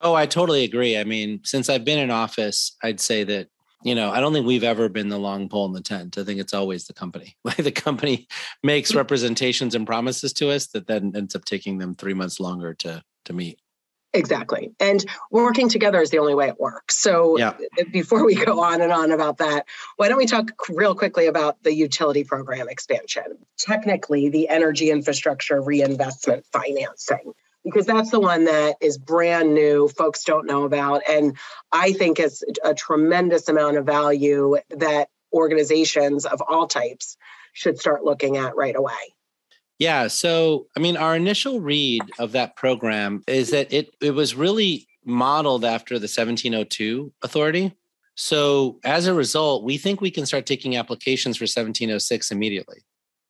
oh 0.01 0.15
i 0.15 0.27
totally 0.27 0.65
agree 0.65 0.97
i 0.97 1.05
mean 1.05 1.41
since 1.45 1.69
i've 1.69 1.85
been 1.85 1.99
in 1.99 2.11
office 2.11 2.77
i'd 2.83 3.01
say 3.01 3.25
that 3.25 3.49
you 3.85 3.95
know, 3.95 4.11
I 4.11 4.21
don't 4.21 4.33
think 4.33 4.47
we've 4.47 4.65
ever 4.65 4.89
been 4.89 5.09
the 5.09 5.19
long 5.19 5.49
pole 5.49 5.67
in 5.67 5.73
the 5.73 5.81
tent. 5.81 6.19
I 6.19 6.25
think 6.25 6.41
it's 6.41 6.55
always 6.55 6.87
the 6.87 6.95
company. 6.95 7.37
Like 7.45 7.57
the 7.57 7.73
company 7.73 8.29
makes 8.63 8.93
mm. 8.93 8.97
representations 8.97 9.75
and 9.75 9.87
promises 9.87 10.33
to 10.35 10.51
us 10.51 10.67
that 10.69 10.87
then 10.87 11.13
ends 11.17 11.35
up 11.35 11.45
taking 11.45 11.79
them 11.79 11.95
three 11.95 12.13
months 12.13 12.41
longer 12.41 12.75
to 12.75 13.03
to 13.25 13.33
meet. 13.33 13.59
Exactly. 14.15 14.73
And 14.81 15.05
working 15.31 15.69
together 15.69 16.01
is 16.01 16.11
the 16.11 16.19
only 16.19 16.35
way 16.35 16.49
it 16.49 16.59
works. 16.59 16.99
So 16.99 17.39
yeah. 17.39 17.55
before 17.93 18.25
we 18.25 18.35
go 18.35 18.63
on 18.63 18.81
and 18.81 18.93
on 18.93 19.13
about 19.13 19.39
that, 19.39 19.67
why 19.97 20.09
don't 20.09 20.19
we 20.19 20.27
talk 20.27 20.51
real 20.71 20.95
quickly 20.95 21.27
about 21.27 21.63
the 21.63 21.75
utility 21.75 22.25
program 22.25 22.69
expansion? 22.69 23.39
Technically, 23.59 24.29
the 24.29 24.49
energy 24.49 24.91
infrastructure 24.91 25.61
reinvestment 25.61 26.47
financing 26.53 27.33
because 27.65 27.87
that's 27.87 28.11
the 28.11 28.21
one 28.21 28.45
that 28.45 28.77
is 28.81 28.99
brand 28.99 29.55
new, 29.55 29.89
folks 29.89 30.25
don't 30.25 30.47
know 30.47 30.65
about. 30.65 31.03
And 31.09 31.37
I 31.73 31.93
think 31.93 32.19
it's 32.19 32.43
a 32.65 32.75
tremendous 32.75 33.49
amount 33.49 33.77
of 33.77 33.87
value 33.87 34.57
that 34.71 35.09
organizations 35.33 36.25
of 36.25 36.43
all 36.49 36.67
types 36.67 37.17
should 37.53 37.79
start 37.79 38.05
looking 38.05 38.37
at 38.37 38.57
right 38.57 38.77
away. 38.77 38.93
Yeah. 39.79 40.09
So, 40.09 40.67
I 40.77 40.81
mean, 40.81 40.97
our 40.97 41.15
initial 41.15 41.61
read 41.61 42.03
of 42.19 42.33
that 42.33 42.57
program 42.57 43.23
is 43.29 43.51
that 43.51 43.73
it, 43.73 43.95
it 44.01 44.11
was 44.11 44.35
really 44.35 44.89
modeled 45.05 45.65
after 45.65 45.95
the 45.95 46.05
1702 46.05 47.13
authority. 47.23 47.75
So, 48.17 48.81
as 48.83 49.07
a 49.07 49.15
result, 49.15 49.63
we 49.63 49.79
think 49.79 50.01
we 50.01 50.11
can 50.11 50.27
start 50.27 50.47
taking 50.47 50.77
applications 50.77 51.37
for 51.37 51.45
1706 51.45 52.33
immediately. 52.33 52.79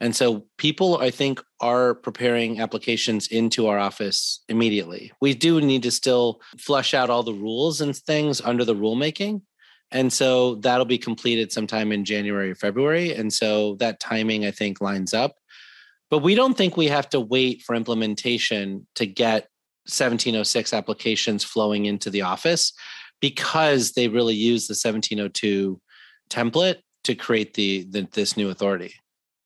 And 0.00 0.14
so 0.14 0.46
people, 0.58 0.98
I 0.98 1.10
think, 1.10 1.42
are 1.60 1.94
preparing 1.94 2.60
applications 2.60 3.26
into 3.28 3.66
our 3.66 3.78
office 3.78 4.44
immediately. 4.48 5.12
We 5.20 5.34
do 5.34 5.60
need 5.60 5.82
to 5.82 5.90
still 5.90 6.40
flush 6.58 6.94
out 6.94 7.10
all 7.10 7.24
the 7.24 7.34
rules 7.34 7.80
and 7.80 7.96
things 7.96 8.40
under 8.40 8.64
the 8.64 8.76
rulemaking. 8.76 9.42
And 9.90 10.12
so 10.12 10.56
that'll 10.56 10.84
be 10.84 10.98
completed 10.98 11.50
sometime 11.50 11.90
in 11.90 12.04
January 12.04 12.50
or 12.50 12.54
February. 12.54 13.12
And 13.14 13.32
so 13.32 13.74
that 13.76 14.00
timing, 14.00 14.44
I 14.44 14.50
think, 14.50 14.80
lines 14.80 15.14
up. 15.14 15.36
But 16.10 16.18
we 16.18 16.34
don't 16.34 16.56
think 16.56 16.76
we 16.76 16.86
have 16.86 17.08
to 17.10 17.20
wait 17.20 17.62
for 17.62 17.74
implementation 17.74 18.86
to 18.94 19.06
get 19.06 19.48
1706 19.86 20.72
applications 20.72 21.42
flowing 21.42 21.86
into 21.86 22.10
the 22.10 22.22
office 22.22 22.72
because 23.20 23.92
they 23.92 24.08
really 24.08 24.34
use 24.34 24.68
the 24.68 24.72
1702 24.72 25.80
template 26.30 26.76
to 27.04 27.14
create 27.14 27.54
the, 27.54 27.84
the 27.90 28.06
this 28.12 28.36
new 28.36 28.50
authority. 28.50 28.94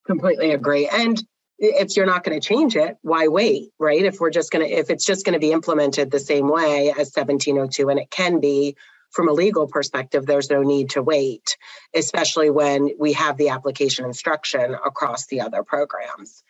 Completely 0.06 0.50
agree. 0.52 0.88
And 0.88 1.22
if 1.58 1.96
you're 1.96 2.06
not 2.06 2.24
going 2.24 2.38
to 2.38 2.46
change 2.46 2.74
it, 2.74 2.96
why 3.02 3.28
wait, 3.28 3.70
right? 3.78 4.04
If 4.04 4.18
we're 4.20 4.30
just 4.30 4.50
going 4.50 4.66
to, 4.66 4.72
if 4.72 4.90
it's 4.90 5.04
just 5.04 5.24
going 5.24 5.34
to 5.34 5.38
be 5.38 5.52
implemented 5.52 6.10
the 6.10 6.18
same 6.18 6.48
way 6.48 6.90
as 6.90 7.12
1702, 7.14 7.88
and 7.88 8.00
it 8.00 8.10
can 8.10 8.40
be 8.40 8.76
from 9.12 9.28
a 9.28 9.32
legal 9.32 9.68
perspective, 9.68 10.26
there's 10.26 10.50
no 10.50 10.62
need 10.62 10.90
to 10.90 11.02
wait, 11.02 11.56
especially 11.94 12.50
when 12.50 12.90
we 12.98 13.12
have 13.12 13.36
the 13.36 13.50
application 13.50 14.06
instruction 14.06 14.74
across 14.74 15.26
the 15.26 15.42
other 15.42 15.62
programs. 15.62 16.42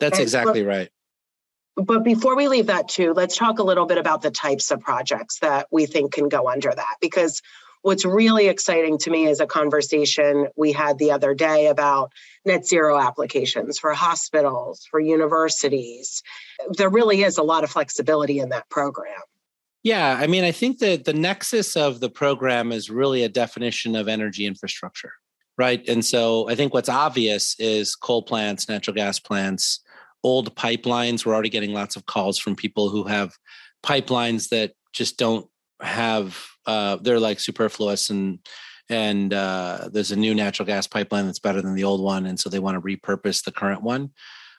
That's 0.00 0.18
and 0.18 0.22
exactly 0.22 0.64
right. 0.64 0.90
But 1.76 2.02
before 2.02 2.36
we 2.36 2.48
leave 2.48 2.66
that 2.66 2.88
too, 2.88 3.14
let's 3.14 3.36
talk 3.36 3.60
a 3.60 3.62
little 3.62 3.86
bit 3.86 3.98
about 3.98 4.20
the 4.20 4.32
types 4.32 4.72
of 4.72 4.80
projects 4.80 5.38
that 5.38 5.68
we 5.70 5.86
think 5.86 6.12
can 6.12 6.28
go 6.28 6.48
under 6.48 6.72
that. 6.74 6.96
Because 7.00 7.40
what's 7.82 8.04
really 8.04 8.48
exciting 8.48 8.98
to 8.98 9.10
me 9.10 9.26
is 9.26 9.40
a 9.40 9.46
conversation 9.46 10.48
we 10.56 10.72
had 10.72 10.98
the 10.98 11.10
other 11.10 11.34
day 11.34 11.66
about 11.66 12.12
net 12.44 12.66
zero 12.66 12.98
applications 12.98 13.78
for 13.78 13.92
hospitals, 13.92 14.86
for 14.90 15.00
universities. 15.00 16.22
There 16.70 16.90
really 16.90 17.22
is 17.22 17.38
a 17.38 17.42
lot 17.42 17.64
of 17.64 17.70
flexibility 17.70 18.38
in 18.38 18.48
that 18.50 18.68
program. 18.68 19.20
Yeah, 19.82 20.18
I 20.20 20.26
mean, 20.26 20.44
I 20.44 20.52
think 20.52 20.80
that 20.80 21.04
the 21.04 21.12
nexus 21.12 21.76
of 21.76 22.00
the 22.00 22.10
program 22.10 22.72
is 22.72 22.90
really 22.90 23.22
a 23.22 23.28
definition 23.28 23.94
of 23.94 24.08
energy 24.08 24.44
infrastructure, 24.44 25.12
right? 25.56 25.86
And 25.88 26.04
so 26.04 26.48
I 26.50 26.56
think 26.56 26.74
what's 26.74 26.88
obvious 26.88 27.54
is 27.58 27.94
coal 27.94 28.22
plants, 28.22 28.68
natural 28.68 28.94
gas 28.94 29.20
plants, 29.20 29.80
old 30.24 30.54
pipelines. 30.56 31.24
We're 31.24 31.34
already 31.34 31.48
getting 31.48 31.72
lots 31.72 31.96
of 31.96 32.06
calls 32.06 32.38
from 32.38 32.56
people 32.56 32.88
who 32.90 33.04
have 33.04 33.36
pipelines 33.84 34.48
that 34.48 34.72
just 34.92 35.16
don't 35.16 35.46
have 35.80 36.44
uh, 36.68 36.98
they're 37.00 37.18
like 37.18 37.40
superfluous 37.40 38.10
and 38.10 38.38
and 38.90 39.34
uh, 39.34 39.88
there's 39.92 40.12
a 40.12 40.16
new 40.16 40.34
natural 40.34 40.66
gas 40.66 40.86
pipeline 40.86 41.26
that's 41.26 41.38
better 41.38 41.60
than 41.60 41.74
the 41.74 41.84
old 41.84 42.02
one 42.02 42.26
and 42.26 42.38
so 42.38 42.48
they 42.48 42.58
want 42.58 42.76
to 42.76 42.80
repurpose 42.80 43.42
the 43.42 43.52
current 43.52 43.82
one. 43.82 44.10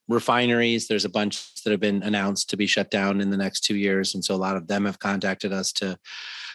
Refineries 0.08 0.88
there's 0.88 1.06
a 1.06 1.10
bunch 1.10 1.64
that 1.64 1.70
have 1.70 1.80
been 1.80 2.02
announced 2.02 2.50
to 2.50 2.58
be 2.58 2.66
shut 2.66 2.90
down 2.90 3.22
in 3.22 3.30
the 3.30 3.38
next 3.38 3.62
two 3.62 3.76
years 3.76 4.16
and 4.16 4.26
so 4.26 4.34
a 4.34 4.44
lot 4.48 4.58
of 4.58 4.68
them 4.68 4.86
have 4.86 4.98
contacted 4.98 5.54
us 5.54 5.72
to 5.74 6.00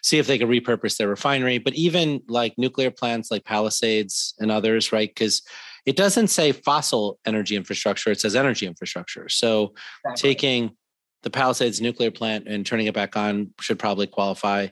see 0.03 0.19
if 0.19 0.27
they 0.27 0.39
could 0.39 0.49
repurpose 0.49 0.97
their 0.97 1.09
refinery 1.09 1.59
but 1.59 1.73
even 1.75 2.21
like 2.27 2.53
nuclear 2.59 2.91
plants 2.91 3.31
like 3.31 3.45
palisades 3.45 4.35
and 4.41 4.51
others 4.51 4.93
right 4.93 5.09
because 5.09 5.41
it 5.87 5.95
doesn't 5.95 6.29
say 6.29 6.51
fossil 6.51 7.21
energy 7.27 7.55
infrastructure 7.55 8.11
it 8.11 8.21
says 8.21 8.35
energy 8.35 8.67
infrastructure. 8.67 9.29
So 9.29 9.75
exactly. 10.05 10.31
taking 10.31 10.77
the 11.23 11.31
palisades 11.31 11.81
nuclear 11.81 12.11
plant 12.11 12.47
and 12.47 12.67
turning 12.67 12.87
it 12.87 12.95
back 12.95 13.17
on 13.17 13.51
should 13.61 13.79
probably 13.79 14.09
qualify 14.09 14.69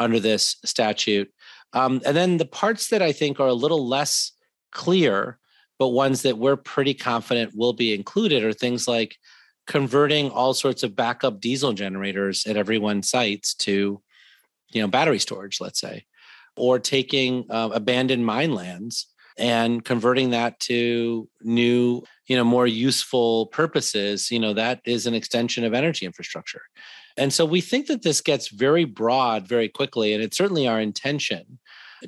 under 0.00 0.18
this 0.18 0.56
statute. 0.64 1.32
Um, 1.72 2.00
and 2.04 2.16
then 2.16 2.38
the 2.38 2.46
parts 2.46 2.88
that 2.88 3.00
i 3.00 3.12
think 3.12 3.38
are 3.38 3.46
a 3.46 3.54
little 3.54 3.86
less 3.86 4.32
clear 4.72 5.38
but 5.78 5.88
ones 5.88 6.22
that 6.22 6.36
we're 6.36 6.56
pretty 6.56 6.94
confident 6.94 7.52
will 7.54 7.72
be 7.72 7.94
included 7.94 8.42
are 8.42 8.52
things 8.52 8.88
like 8.88 9.16
converting 9.68 10.30
all 10.30 10.52
sorts 10.52 10.82
of 10.82 10.96
backup 10.96 11.40
diesel 11.40 11.72
generators 11.72 12.44
at 12.46 12.56
everyone's 12.56 13.08
sites 13.08 13.54
to 13.54 14.02
you 14.72 14.82
know 14.82 14.88
battery 14.88 15.20
storage 15.20 15.60
let's 15.60 15.80
say 15.80 16.04
or 16.56 16.78
taking 16.80 17.46
uh, 17.50 17.70
abandoned 17.72 18.26
mine 18.26 18.52
lands 18.52 19.06
and 19.38 19.84
converting 19.84 20.30
that 20.30 20.60
to 20.60 21.28
new 21.42 22.02
you 22.26 22.36
know 22.36 22.44
more 22.44 22.66
useful 22.66 23.46
purposes. 23.46 24.30
You 24.30 24.38
know 24.38 24.52
that 24.54 24.80
is 24.84 25.06
an 25.06 25.14
extension 25.14 25.64
of 25.64 25.74
energy 25.74 26.06
infrastructure 26.06 26.62
and 27.16 27.32
so 27.32 27.44
we 27.44 27.60
think 27.60 27.86
that 27.86 28.02
this 28.02 28.20
gets 28.20 28.48
very 28.48 28.84
broad 28.84 29.46
very 29.46 29.68
quickly 29.68 30.12
and 30.12 30.22
it's 30.22 30.36
certainly 30.36 30.66
our 30.66 30.80
intention 30.80 31.58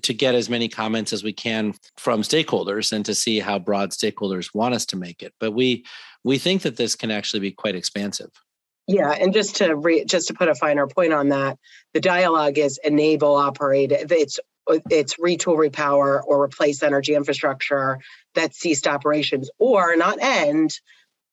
to 0.01 0.15
get 0.15 0.35
as 0.35 0.49
many 0.49 0.69
comments 0.69 1.13
as 1.13 1.23
we 1.23 1.33
can 1.33 1.75
from 1.99 2.23
stakeholders 2.23 2.93
and 2.93 3.05
to 3.05 3.15
see 3.15 3.41
how 3.41 3.59
broad 3.59 3.91
stakeholders 3.91 4.55
want 4.55 4.75
us 4.75 4.87
to 4.87 4.97
make 4.97 5.23
it 5.23 5.33
but 5.39 5.53
we 5.53 5.85
we 6.25 6.39
think 6.39 6.63
that 6.63 6.77
this 6.77 6.95
can 6.95 7.11
actually 7.11 7.41
be 7.41 7.53
quite 7.53 7.75
expansive 7.75 8.31
yeah, 8.89 9.11
and 9.13 9.33
just 9.33 9.57
to 9.57 9.77
re, 9.77 10.05
just 10.05 10.29
to 10.29 10.35
put 10.35 10.49
a 10.49 10.55
finer 10.55 10.87
point 10.87 11.13
on 11.13 11.29
that, 11.29 11.59
the 11.95 12.01
dialogue 12.01 12.59
is 12.59 12.81
enable, 12.83 13.37
operate. 13.37 13.93
It's 13.93 14.41
it's 14.69 15.17
retool, 15.17 15.57
repower, 15.57 16.21
or 16.25 16.43
replace 16.43 16.83
energy 16.83 17.15
infrastructure 17.15 17.99
that 18.35 18.55
ceased 18.55 18.87
operations, 18.87 19.51
or 19.59 19.97
not 19.97 20.19
end, 20.21 20.79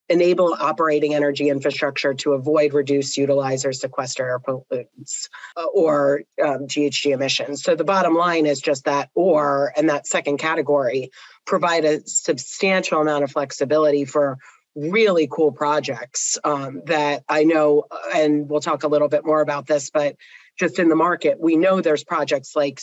enable 0.10 0.56
operating 0.60 1.14
energy 1.14 1.50
infrastructure 1.50 2.14
to 2.16 2.34
avoid, 2.34 2.74
reduce, 2.74 3.18
utilize, 3.18 3.66
or 3.66 3.72
sequester 3.72 4.26
air 4.26 4.40
pollutants 4.40 5.30
uh, 5.56 5.66
or 5.66 6.24
um, 6.44 6.68
GHG 6.68 7.12
emissions. 7.12 7.64
So 7.64 7.76
the 7.76 7.84
bottom 7.84 8.16
line 8.16 8.46
is 8.46 8.60
just 8.60 8.86
that 8.86 9.10
or, 9.14 9.72
and 9.78 9.90
that 9.90 10.08
second 10.08 10.38
category 10.38 11.12
provide 11.46 11.86
a 11.86 12.02
substantial 12.08 13.02
amount 13.02 13.24
of 13.24 13.32
flexibility 13.32 14.06
for 14.06 14.38
really 14.76 15.28
cool 15.32 15.52
projects 15.52 16.38
um, 16.44 16.82
that 16.86 17.24
I 17.28 17.44
know, 17.44 17.86
uh, 17.92 17.98
and 18.16 18.50
we'll 18.50 18.62
talk 18.62 18.84
a 18.84 18.88
little 18.88 19.10
bit 19.10 19.26
more 19.26 19.42
about 19.42 19.68
this, 19.68 19.90
but 19.90 20.16
just 20.58 20.80
in 20.80 20.90
the 20.90 20.96
market, 20.96 21.40
we 21.40 21.56
know 21.56 21.82
there's 21.82 22.04
projects 22.04 22.56
like 22.56 22.82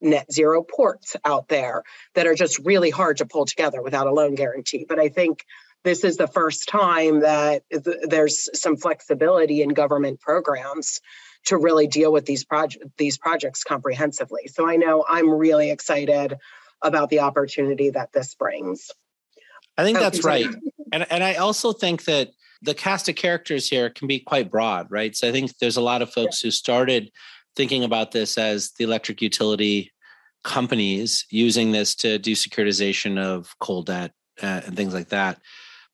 net 0.00 0.30
zero 0.30 0.62
ports 0.62 1.16
out 1.24 1.48
there 1.48 1.82
that 2.14 2.26
are 2.26 2.34
just 2.34 2.58
really 2.64 2.90
hard 2.90 3.16
to 3.18 3.26
pull 3.26 3.46
together 3.46 3.82
without 3.82 4.06
a 4.06 4.12
loan 4.12 4.34
guarantee. 4.34 4.84
But 4.88 4.98
I 4.98 5.08
think 5.08 5.44
this 5.84 6.02
is 6.02 6.16
the 6.16 6.26
first 6.26 6.68
time 6.68 7.20
that 7.20 7.62
there's 7.70 8.48
some 8.58 8.76
flexibility 8.76 9.62
in 9.62 9.70
government 9.70 10.20
programs 10.20 11.00
to 11.46 11.58
really 11.58 11.86
deal 11.86 12.10
with 12.10 12.24
these 12.24 12.44
project 12.44 12.84
these 12.96 13.18
projects 13.18 13.62
comprehensively. 13.62 14.48
So 14.48 14.68
I 14.68 14.76
know 14.76 15.04
I'm 15.08 15.30
really 15.30 15.70
excited 15.70 16.36
about 16.82 17.10
the 17.10 17.20
opportunity 17.20 17.90
that 17.90 18.12
this 18.12 18.34
brings. 18.34 18.90
I 19.76 19.84
think 19.84 19.98
that's 19.98 20.24
right. 20.24 20.46
And 20.92 21.06
and 21.10 21.22
I 21.22 21.34
also 21.34 21.72
think 21.72 22.04
that 22.04 22.30
the 22.62 22.74
cast 22.74 23.08
of 23.08 23.14
characters 23.14 23.68
here 23.68 23.90
can 23.90 24.08
be 24.08 24.20
quite 24.20 24.50
broad, 24.50 24.90
right? 24.90 25.14
So 25.14 25.28
I 25.28 25.32
think 25.32 25.58
there's 25.58 25.76
a 25.76 25.82
lot 25.82 26.00
of 26.00 26.10
folks 26.12 26.40
who 26.40 26.50
started 26.50 27.10
thinking 27.56 27.84
about 27.84 28.12
this 28.12 28.38
as 28.38 28.72
the 28.78 28.84
electric 28.84 29.20
utility 29.20 29.92
companies 30.44 31.26
using 31.30 31.72
this 31.72 31.94
to 31.96 32.18
do 32.18 32.32
securitization 32.32 33.18
of 33.18 33.54
coal 33.60 33.82
debt 33.82 34.12
uh, 34.42 34.62
and 34.64 34.76
things 34.76 34.94
like 34.94 35.10
that. 35.10 35.40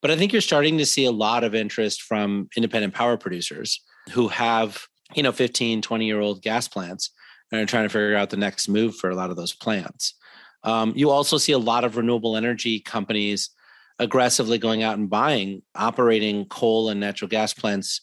But 0.03 0.11
I 0.11 0.17
think 0.17 0.33
you're 0.33 0.41
starting 0.41 0.79
to 0.79 0.87
see 0.87 1.05
a 1.05 1.11
lot 1.11 1.45
of 1.45 1.55
interest 1.55 2.03
from 2.03 2.49
independent 2.57 2.95
power 2.95 3.17
producers 3.17 3.81
who 4.13 4.29
have, 4.29 4.87
you 5.15 5.23
know, 5.23 5.33
15, 5.33 5.83
20 5.83 6.07
year 6.07 6.21
old 6.21 6.43
gas 6.43 6.69
plants 6.69 7.11
and 7.53 7.61
are 7.61 7.67
trying 7.67 7.85
to 7.85 7.89
figure 7.89 8.17
out 8.17 8.31
the 8.31 8.37
next 8.37 8.69
move 8.69 8.97
for 8.97 9.11
a 9.11 9.15
lot 9.15 9.31
of 9.31 9.37
those 9.37 9.55
plants. 9.55 10.15
Um, 10.63 10.93
you 10.95 11.11
also 11.11 11.39
see 11.39 11.53
a 11.53 11.59
lot 11.59 11.85
of 11.85 11.97
renewable 11.97 12.37
energy 12.37 12.81
companies 12.81 13.51
aggressively 13.99 14.59
going 14.59 14.83
out 14.83 14.99
and 14.99 15.11
buying 15.11 15.63
operating 15.75 16.47
coal 16.47 16.89
and 16.89 17.01
natural 17.01 17.29
gas 17.29 17.53
plants 17.53 18.01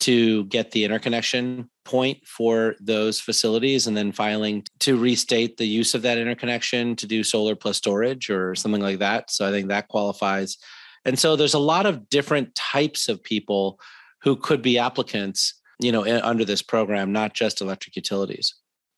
to 0.00 0.44
get 0.44 0.70
the 0.70 0.84
interconnection 0.84 1.68
point 1.84 2.24
for 2.26 2.76
those 2.80 3.18
facilities 3.18 3.86
and 3.86 3.96
then 3.96 4.12
filing 4.12 4.62
to 4.78 4.96
restate 4.96 5.56
the 5.56 5.66
use 5.66 5.94
of 5.94 6.02
that 6.02 6.18
interconnection 6.18 6.94
to 6.94 7.06
do 7.06 7.24
solar 7.24 7.56
plus 7.56 7.78
storage 7.78 8.30
or 8.30 8.54
something 8.54 8.82
like 8.82 8.98
that. 8.98 9.30
So 9.30 9.48
I 9.48 9.50
think 9.50 9.68
that 9.68 9.88
qualifies. 9.88 10.58
And 11.04 11.18
so 11.18 11.36
there's 11.36 11.54
a 11.54 11.58
lot 11.58 11.86
of 11.86 12.08
different 12.08 12.54
types 12.54 13.08
of 13.08 13.22
people 13.22 13.80
who 14.22 14.36
could 14.36 14.62
be 14.62 14.78
applicants, 14.78 15.54
you 15.80 15.92
know, 15.92 16.04
under 16.22 16.44
this 16.44 16.62
program, 16.62 17.12
not 17.12 17.34
just 17.34 17.60
electric 17.60 17.96
utilities. 17.96 18.54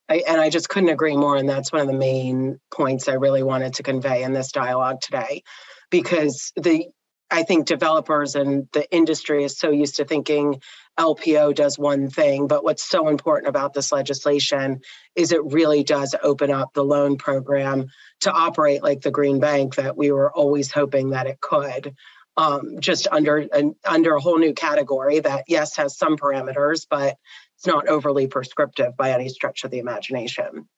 I, 0.09 0.25
and 0.27 0.41
I 0.41 0.51
just 0.51 0.69
couldn't 0.69 0.89
agree 0.89 1.17
more. 1.17 1.37
And 1.37 1.49
that's 1.49 1.73
one 1.73 1.83
of 1.83 1.87
the 1.87 1.93
main 1.93 2.59
points 2.73 3.09
I 3.09 3.15
really 3.15 3.43
wanted 3.43 3.75
to 3.75 3.83
convey 3.83 4.23
in 4.23 4.33
this 4.33 4.51
dialogue 4.51 5.01
today 5.01 5.43
because 5.91 6.53
the 6.57 6.87
I 7.31 7.45
think 7.45 7.67
developers 7.67 8.35
and 8.35 8.67
the 8.73 8.91
industry 8.93 9.45
is 9.45 9.57
so 9.57 9.71
used 9.71 9.97
to 9.97 10.05
thinking 10.05 10.61
LPO 11.01 11.55
does 11.55 11.79
one 11.79 12.11
thing, 12.11 12.47
but 12.47 12.63
what's 12.63 12.87
so 12.87 13.09
important 13.09 13.49
about 13.49 13.73
this 13.73 13.91
legislation 13.91 14.83
is 15.17 15.33
it 15.33 15.43
really 15.43 15.83
does 15.83 16.15
open 16.23 16.51
up 16.51 16.75
the 16.75 16.85
loan 16.85 17.17
program 17.17 17.87
to 18.21 18.31
operate 18.31 18.83
like 18.83 19.01
the 19.01 19.11
Green 19.11 19.41
Bank 19.41 19.77
that 19.77 19.97
we 19.97 20.13
were 20.13 20.31
always 20.31 20.71
hoping 20.71 21.11
that 21.11 21.27
it 21.27 21.41
could. 21.41 21.95
Um, 22.37 22.81
just 22.81 23.09
under 23.11 23.39
an, 23.39 23.75
under 23.85 24.15
a 24.15 24.21
whole 24.21 24.39
new 24.39 24.53
category 24.53 25.21
that 25.21 25.45
yes 25.49 25.77
has 25.77 25.97
some 25.97 26.17
parameters, 26.17 26.87
but 26.89 27.17
it's 27.57 27.67
not 27.67 27.89
overly 27.89 28.27
prescriptive 28.27 28.95
by 28.97 29.13
any 29.13 29.31
stretch 29.31 29.65
of 29.65 29.71
the 29.71 29.79
imagination. 29.79 30.69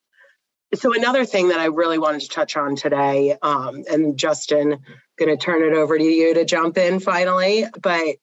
So 0.75 0.95
another 0.95 1.25
thing 1.25 1.49
that 1.49 1.61
I 1.61 1.67
really 1.67 1.99
wanted 1.99 2.23
to 2.23 2.29
touch 2.29 2.57
on 2.57 2.77
today, 2.77 3.37
um, 3.43 3.85
and 3.91 4.17
Justin, 4.17 4.79
going 5.19 5.37
to 5.37 5.37
turn 5.37 5.63
it 5.63 5.77
over 5.77 5.99
to 5.99 6.05
you 6.05 6.35
to 6.35 6.45
jump 6.45 6.79
in 6.79 7.01
finally. 7.01 7.67
But 7.81 8.17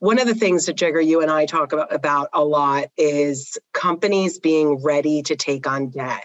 one 0.00 0.18
of 0.18 0.26
the 0.26 0.34
things 0.34 0.66
that 0.66 0.76
Jigar, 0.76 1.06
you 1.06 1.20
and 1.20 1.30
I 1.30 1.46
talk 1.46 1.72
about, 1.72 1.94
about 1.94 2.28
a 2.32 2.42
lot 2.42 2.86
is 2.96 3.58
companies 3.72 4.38
being 4.38 4.82
ready 4.82 5.22
to 5.22 5.36
take 5.36 5.66
on 5.66 5.90
debt 5.90 6.24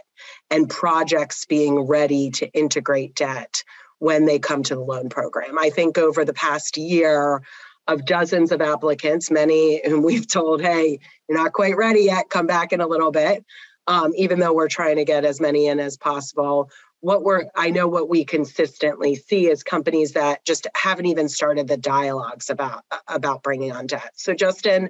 and 0.50 0.70
projects 0.70 1.46
being 1.46 1.82
ready 1.82 2.32
to 2.32 2.51
integrate 2.51 3.15
debt 3.15 3.63
when 4.00 4.25
they 4.25 4.39
come 4.39 4.63
to 4.63 4.75
the 4.75 4.82
loan 4.82 5.10
program. 5.10 5.60
I 5.60 5.70
think 5.70 5.98
over 5.98 6.25
the 6.25 6.34
past 6.34 6.77
year, 6.77 7.41
of 7.88 8.05
dozens 8.05 8.51
of 8.51 8.62
applicants, 8.62 9.29
many 9.29 9.82
whom 9.86 10.01
we've 10.03 10.27
told, 10.27 10.62
hey, 10.62 11.00
you're 11.27 11.38
not 11.38 11.53
quite 11.53 11.77
ready 11.77 12.01
yet, 12.01 12.29
come 12.29 12.48
back 12.48 12.74
in 12.74 12.82
a 12.82 12.88
little 12.88 13.12
bit. 13.12 13.46
Um, 13.88 14.13
even 14.15 14.39
though 14.39 14.53
we're 14.53 14.67
trying 14.67 14.96
to 14.96 15.05
get 15.05 15.25
as 15.25 15.39
many 15.39 15.67
in 15.67 15.79
as 15.79 15.96
possible. 15.96 16.72
What 17.06 17.22
we're, 17.22 17.46
I 17.56 17.70
know 17.70 17.88
what 17.88 18.10
we 18.10 18.26
consistently 18.26 19.14
see 19.14 19.48
is 19.48 19.62
companies 19.62 20.14
that 20.14 20.44
just 20.44 20.66
haven't 20.74 21.06
even 21.06 21.30
started 21.30 21.68
the 21.68 21.78
dialogues 21.78 22.50
about 22.50 22.84
about 23.08 23.44
bringing 23.44 23.72
on 23.72 23.86
debt. 23.86 24.14
So, 24.16 24.34
Justin, 24.34 24.90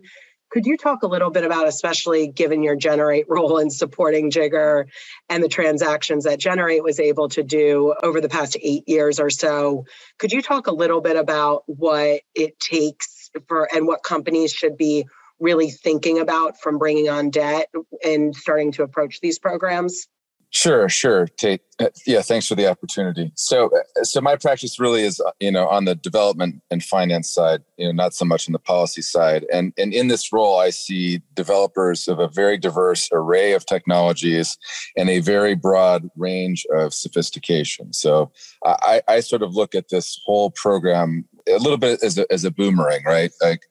could 0.49 0.65
you 0.65 0.77
talk 0.77 1.03
a 1.03 1.07
little 1.07 1.29
bit 1.29 1.43
about, 1.43 1.67
especially 1.67 2.29
given 2.29 2.63
your 2.63 2.77
Generate 2.77 3.25
role 3.27 3.57
in 3.57 3.69
supporting 3.69 4.31
Jigar 4.31 4.85
and 5.27 5.43
the 5.43 5.49
transactions 5.49 6.23
that 6.23 6.39
Generate 6.39 6.85
was 6.85 7.01
able 7.01 7.27
to 7.29 7.43
do 7.43 7.93
over 8.01 8.21
the 8.21 8.29
past 8.29 8.55
eight 8.61 8.87
years 8.87 9.19
or 9.19 9.29
so? 9.29 9.83
Could 10.17 10.31
you 10.31 10.41
talk 10.41 10.67
a 10.67 10.73
little 10.73 11.01
bit 11.01 11.17
about 11.17 11.63
what 11.65 12.21
it 12.33 12.57
takes 12.61 13.29
for 13.49 13.67
and 13.75 13.87
what 13.87 14.03
companies 14.03 14.53
should 14.53 14.77
be 14.77 15.05
really 15.37 15.69
thinking 15.69 16.19
about 16.19 16.61
from 16.61 16.77
bringing 16.77 17.09
on 17.09 17.29
debt 17.29 17.67
and 18.05 18.33
starting 18.33 18.71
to 18.71 18.83
approach 18.83 19.19
these 19.19 19.37
programs? 19.37 20.07
Sure, 20.51 20.87
sure, 20.87 21.27
Taite. 21.37 21.59
Uh, 21.77 21.87
yeah, 22.07 22.21
thanks 22.21 22.47
for 22.47 22.55
the 22.55 22.65
opportunity. 22.65 23.31
So, 23.35 23.69
uh, 23.75 24.03
so 24.03 24.21
my 24.21 24.37
practice 24.37 24.79
really 24.79 25.01
is, 25.01 25.19
uh, 25.19 25.31
you 25.41 25.51
know, 25.51 25.67
on 25.67 25.83
the 25.83 25.95
development 25.95 26.61
and 26.71 26.81
finance 26.81 27.29
side, 27.29 27.61
you 27.75 27.85
know, 27.87 27.91
not 27.91 28.13
so 28.13 28.23
much 28.23 28.47
on 28.47 28.53
the 28.53 28.59
policy 28.59 29.01
side. 29.01 29.45
And 29.51 29.73
and 29.77 29.93
in 29.93 30.07
this 30.07 30.31
role, 30.31 30.57
I 30.57 30.69
see 30.69 31.21
developers 31.33 32.07
of 32.07 32.19
a 32.19 32.29
very 32.29 32.57
diverse 32.57 33.09
array 33.11 33.51
of 33.51 33.65
technologies 33.65 34.57
and 34.95 35.09
a 35.09 35.19
very 35.19 35.55
broad 35.55 36.09
range 36.15 36.65
of 36.73 36.93
sophistication. 36.93 37.91
So, 37.91 38.31
I, 38.63 39.01
I 39.09 39.19
sort 39.19 39.43
of 39.43 39.53
look 39.53 39.75
at 39.75 39.89
this 39.89 40.17
whole 40.25 40.51
program 40.51 41.25
a 41.47 41.57
little 41.57 41.77
bit 41.77 42.01
as 42.01 42.17
a, 42.17 42.25
as 42.31 42.43
a 42.43 42.51
boomerang, 42.51 43.03
right? 43.05 43.31
Like 43.41 43.61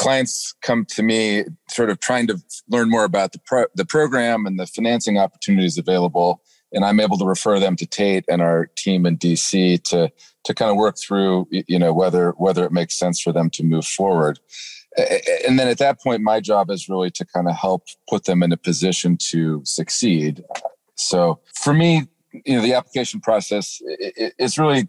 clients 0.00 0.54
come 0.62 0.86
to 0.86 1.02
me 1.02 1.44
sort 1.68 1.90
of 1.90 2.00
trying 2.00 2.26
to 2.26 2.42
learn 2.70 2.88
more 2.88 3.04
about 3.04 3.32
the 3.32 3.38
pro- 3.44 3.66
the 3.74 3.84
program 3.84 4.46
and 4.46 4.58
the 4.58 4.66
financing 4.66 5.18
opportunities 5.18 5.76
available. 5.76 6.42
And 6.72 6.86
I'm 6.86 7.00
able 7.00 7.18
to 7.18 7.26
refer 7.26 7.60
them 7.60 7.76
to 7.76 7.86
Taite 7.86 8.24
and 8.26 8.40
our 8.40 8.70
team 8.76 9.04
in 9.04 9.18
DC 9.18 9.82
to 9.90 10.10
to 10.44 10.54
kind 10.54 10.70
of 10.70 10.78
work 10.78 10.96
through 10.98 11.48
you 11.50 11.78
know 11.78 11.92
whether 11.92 12.30
whether 12.38 12.64
it 12.64 12.72
makes 12.72 12.96
sense 12.96 13.20
for 13.20 13.30
them 13.30 13.50
to 13.50 13.62
move 13.62 13.84
forward. 13.84 14.40
And 15.46 15.58
then 15.58 15.68
at 15.68 15.78
that 15.78 16.00
point 16.00 16.22
my 16.22 16.40
job 16.40 16.70
is 16.70 16.88
really 16.88 17.10
to 17.10 17.24
kind 17.26 17.46
of 17.46 17.54
help 17.54 17.82
put 18.08 18.24
them 18.24 18.42
in 18.42 18.52
a 18.52 18.56
position 18.56 19.18
to 19.32 19.60
succeed. 19.64 20.42
So 20.94 21.40
for 21.62 21.74
me 21.74 22.08
you 22.46 22.56
know 22.56 22.62
the 22.62 22.72
application 22.72 23.20
process 23.20 23.82
is 24.38 24.56
really 24.56 24.88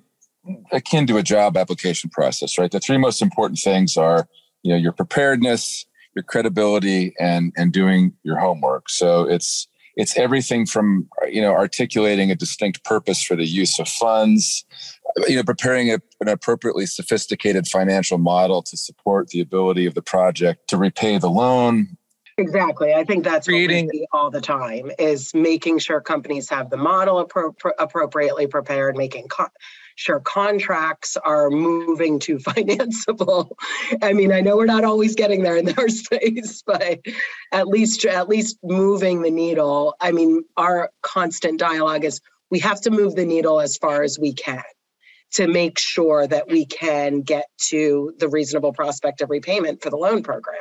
akin 0.72 1.06
to 1.08 1.18
a 1.18 1.24
job 1.24 1.58
application 1.58 2.10
process 2.10 2.58
right? 2.58 2.72
The 2.72 2.80
three 2.80 2.98
most 2.98 3.22
important 3.22 3.60
things 3.60 3.98
are 3.98 4.26
you 4.64 4.72
know 4.72 4.78
your 4.78 4.92
preparedness 4.92 5.86
your 6.16 6.24
credibility 6.24 7.14
and 7.20 7.54
and 7.56 7.72
doing 7.72 8.14
your 8.24 8.38
homework. 8.38 8.90
So 8.90 9.24
it's 9.24 9.68
it's 9.96 10.18
everything 10.18 10.66
from 10.66 11.08
you 11.30 11.42
know 11.42 11.54
articulating 11.54 12.32
a 12.32 12.36
distinct 12.36 12.84
purpose 12.84 13.24
for 13.24 13.36
the 13.36 13.46
use 13.46 13.80
of 13.80 13.88
funds 13.88 14.66
you 15.28 15.36
know 15.36 15.44
preparing 15.44 15.92
a, 15.92 16.00
an 16.22 16.30
appropriately 16.30 16.86
sophisticated 16.86 17.68
financial 17.68 18.18
model 18.18 18.62
to 18.64 18.78
support 18.78 19.28
the 19.30 19.42
ability 19.42 19.86
of 19.86 19.94
the 19.94 20.02
project 20.02 20.68
to 20.70 20.78
repay 20.78 21.18
the 21.18 21.30
loan. 21.30 21.98
Exactly. 22.38 22.94
I 22.94 23.04
think 23.04 23.24
that's 23.24 23.46
creating 23.46 23.90
all 24.14 24.32
the 24.32 24.42
time 24.42 24.90
is 24.98 25.34
making 25.34 25.80
sure 25.80 26.02
companies 26.02 26.50
have 26.50 26.70
the 26.70 26.78
model 26.78 27.24
appro- 27.24 27.54
appropriately 27.78 28.48
prepared 28.48 28.96
making 28.96 29.28
co- 29.28 29.50
sure 29.96 30.20
contracts 30.20 31.18
are 31.18 31.50
moving 31.50 32.20
to 32.20 32.38
financeable. 32.40 33.52
I 34.02 34.14
mean, 34.14 34.32
I 34.32 34.42
know 34.42 34.58
we're 34.58 34.66
not 34.66 34.84
always 34.84 35.16
getting 35.16 35.44
there 35.44 35.58
in 35.58 35.74
our 35.78 35.90
space, 35.90 36.64
but 36.66 37.00
at 37.52 37.68
least 37.68 38.06
at 38.06 38.30
least 38.30 38.58
moving 38.64 39.22
the 39.22 39.32
needle. 39.32 39.96
I 40.00 40.12
mean, 40.12 40.44
our 40.58 40.92
constant 41.02 41.60
dialogue 41.60 42.06
is 42.06 42.20
we 42.50 42.60
have 42.60 42.82
to 42.82 42.92
move 42.92 43.16
the 43.16 43.26
needle 43.26 43.60
as 43.60 43.78
far 43.78 44.04
as 44.04 44.20
we 44.20 44.34
can 44.34 44.64
to 45.34 45.48
make 45.48 45.80
sure 45.80 46.28
that 46.28 46.50
we 46.50 46.66
can 46.66 47.22
get 47.22 47.46
to 47.70 48.14
the 48.20 48.28
reasonable 48.28 48.74
prospect 48.74 49.22
of 49.22 49.30
repayment 49.30 49.82
for 49.82 49.90
the 49.90 49.96
loan 49.96 50.24
program. 50.24 50.58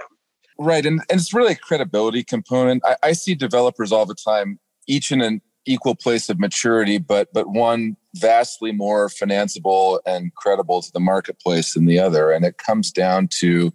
Right. 0.59 0.87
And, 0.87 1.01
and 1.11 1.21
it's 1.21 1.35
really 1.35 1.53
a 1.53 1.57
credibility 1.57 2.23
component. 2.23 2.83
I, 2.85 2.97
I 3.03 3.13
see 3.13 3.35
developers 3.35 3.93
all 3.93 4.07
the 4.07 4.15
time, 4.15 4.61
each 4.87 5.11
in 5.11 5.21
an 5.23 5.41
equal 5.67 5.95
place 5.95 6.29
of 6.29 6.39
maturity, 6.39 6.99
but 6.99 7.29
but 7.33 7.51
one 7.51 7.97
vastly 8.17 8.73
more 8.73 9.09
financeable 9.09 10.01
and 10.07 10.35
credible 10.35 10.83
to 10.83 10.91
the 10.93 11.01
marketplace 11.01 11.75
than 11.75 11.87
the 11.87 11.99
other. 11.99 12.31
And 12.31 12.45
it 12.45 12.59
comes 12.59 12.91
down 12.91 13.29
to 13.39 13.73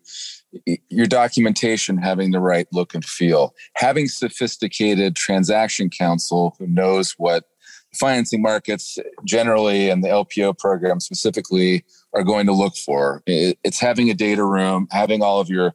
your 0.89 1.05
documentation 1.05 1.97
having 1.97 2.31
the 2.31 2.39
right 2.39 2.67
look 2.71 2.93
and 2.93 3.03
feel, 3.03 3.53
having 3.75 4.07
sophisticated 4.07 5.15
transaction 5.15 5.89
counsel 5.89 6.55
who 6.59 6.67
knows 6.67 7.13
what 7.17 7.45
financing 7.93 8.41
markets 8.41 8.97
generally 9.25 9.89
and 9.89 10.03
the 10.03 10.09
LPO 10.09 10.57
program 10.57 10.99
specifically 10.99 11.85
are 12.13 12.23
going 12.23 12.45
to 12.45 12.51
look 12.51 12.75
for. 12.75 13.23
It's 13.25 13.79
having 13.79 14.09
a 14.09 14.13
data 14.13 14.43
room, 14.43 14.87
having 14.91 15.21
all 15.21 15.39
of 15.39 15.49
your 15.49 15.73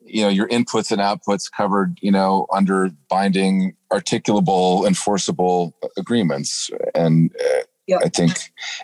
you 0.00 0.22
know 0.22 0.28
your 0.28 0.48
inputs 0.48 0.90
and 0.90 1.00
outputs 1.00 1.50
covered 1.54 1.98
you 2.00 2.10
know 2.10 2.46
under 2.52 2.90
binding 3.10 3.74
articulable 3.92 4.86
enforceable 4.86 5.74
agreements 5.96 6.70
and 6.94 7.30
uh, 7.40 7.62
yep. 7.86 8.00
i 8.04 8.08
think 8.08 8.32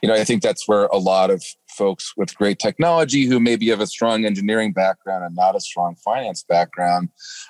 you 0.03 0.09
know 0.09 0.15
i 0.15 0.25
think 0.25 0.43
that's 0.43 0.67
where 0.67 0.87
a 0.87 0.97
lot 0.97 1.31
of 1.31 1.43
folks 1.75 2.15
with 2.17 2.37
great 2.37 2.59
technology 2.59 3.27
who 3.27 3.41
maybe 3.41 3.69
have 3.69 3.81
a 3.81 3.87
strong 3.87 4.25
engineering 4.25 4.73
background 4.73 5.25
and 5.25 5.35
not 5.35 5.57
a 5.57 5.61
strong 5.61 5.95
finance 5.97 6.43
background 6.43 7.09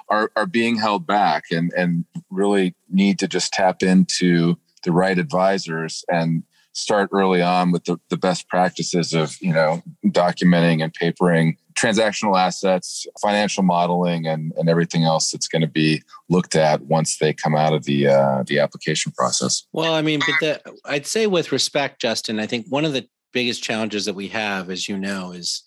are, 0.08 0.30
are 0.34 0.46
being 0.46 0.76
held 0.76 1.06
back 1.06 1.44
and, 1.50 1.72
and 1.76 2.04
really 2.30 2.74
need 2.88 3.18
to 3.18 3.28
just 3.28 3.52
tap 3.52 3.82
into 3.82 4.56
the 4.82 4.92
right 4.92 5.18
advisors 5.18 6.04
and 6.08 6.42
start 6.72 7.08
early 7.12 7.40
on 7.40 7.70
with 7.70 7.84
the, 7.84 7.98
the 8.10 8.16
best 8.16 8.48
practices 8.48 9.12
of 9.14 9.36
you 9.40 9.52
know 9.52 9.82
documenting 10.06 10.82
and 10.82 10.92
papering 10.92 11.56
transactional 11.76 12.38
assets, 12.38 13.06
financial 13.20 13.62
modeling, 13.62 14.26
and, 14.26 14.52
and 14.56 14.68
everything 14.68 15.04
else 15.04 15.30
that's 15.30 15.48
going 15.48 15.62
to 15.62 15.68
be 15.68 16.02
looked 16.28 16.54
at 16.54 16.82
once 16.82 17.18
they 17.18 17.32
come 17.32 17.56
out 17.56 17.72
of 17.72 17.84
the 17.84 18.08
uh, 18.08 18.42
the 18.46 18.58
application 18.58 19.12
process. 19.12 19.66
Well, 19.72 19.94
I 19.94 20.02
mean, 20.02 20.20
but 20.20 20.34
the, 20.40 20.74
I'd 20.84 21.06
say 21.06 21.26
with 21.26 21.52
respect, 21.52 22.00
Justin, 22.00 22.40
I 22.40 22.46
think 22.46 22.66
one 22.68 22.84
of 22.84 22.92
the 22.92 23.08
biggest 23.32 23.62
challenges 23.62 24.04
that 24.04 24.14
we 24.14 24.28
have, 24.28 24.70
as 24.70 24.88
you 24.88 24.96
know, 24.96 25.32
is 25.32 25.64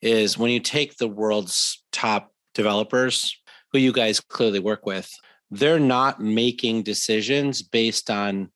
is 0.00 0.38
when 0.38 0.50
you 0.50 0.60
take 0.60 0.96
the 0.96 1.08
world's 1.08 1.82
top 1.92 2.32
developers, 2.54 3.36
who 3.72 3.78
you 3.78 3.92
guys 3.92 4.18
clearly 4.18 4.58
work 4.58 4.86
with, 4.86 5.10
they're 5.50 5.78
not 5.78 6.20
making 6.20 6.82
decisions 6.82 7.62
based 7.62 8.10
on 8.10 8.50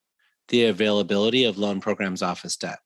the 0.47 0.65
availability 0.65 1.43
of 1.43 1.57
loan 1.57 1.81
programs 1.81 2.21
office 2.21 2.57
debt, 2.57 2.79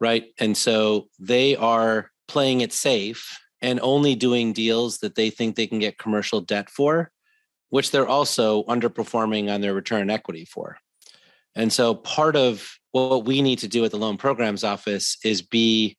right? 0.00 0.26
And 0.38 0.56
so 0.56 1.08
they 1.18 1.56
are 1.56 2.10
playing 2.28 2.60
it 2.60 2.72
safe 2.72 3.38
and 3.62 3.78
only 3.82 4.14
doing 4.14 4.52
deals 4.52 4.98
that 4.98 5.14
they 5.14 5.30
think 5.30 5.54
they 5.54 5.66
can 5.66 5.78
get 5.78 5.98
commercial 5.98 6.40
debt 6.40 6.70
for, 6.70 7.10
which 7.68 7.90
they're 7.90 8.08
also 8.08 8.64
underperforming 8.64 9.52
on 9.52 9.60
their 9.60 9.74
return 9.74 10.10
equity 10.10 10.44
for. 10.44 10.78
And 11.54 11.72
so 11.72 11.94
part 11.94 12.36
of 12.36 12.78
what 12.92 13.24
we 13.24 13.42
need 13.42 13.58
to 13.60 13.68
do 13.68 13.84
at 13.84 13.90
the 13.90 13.98
loan 13.98 14.16
programs 14.16 14.64
office 14.64 15.18
is 15.24 15.42
be 15.42 15.96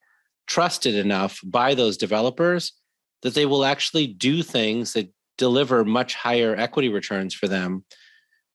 trusted 0.48 0.96
enough 0.96 1.40
by 1.44 1.76
those 1.76 1.98
developers 1.98 2.74
that 3.22 3.34
they 3.34 3.46
will 3.46 3.64
actually 3.64 4.08
do 4.08 4.42
things 4.42 4.94
that 4.94 5.12
deliver 5.38 5.86
much 5.86 6.16
higher 6.16 6.56
equity 6.56 6.90
returns 6.90 7.34
for 7.34 7.48
them, 7.48 7.86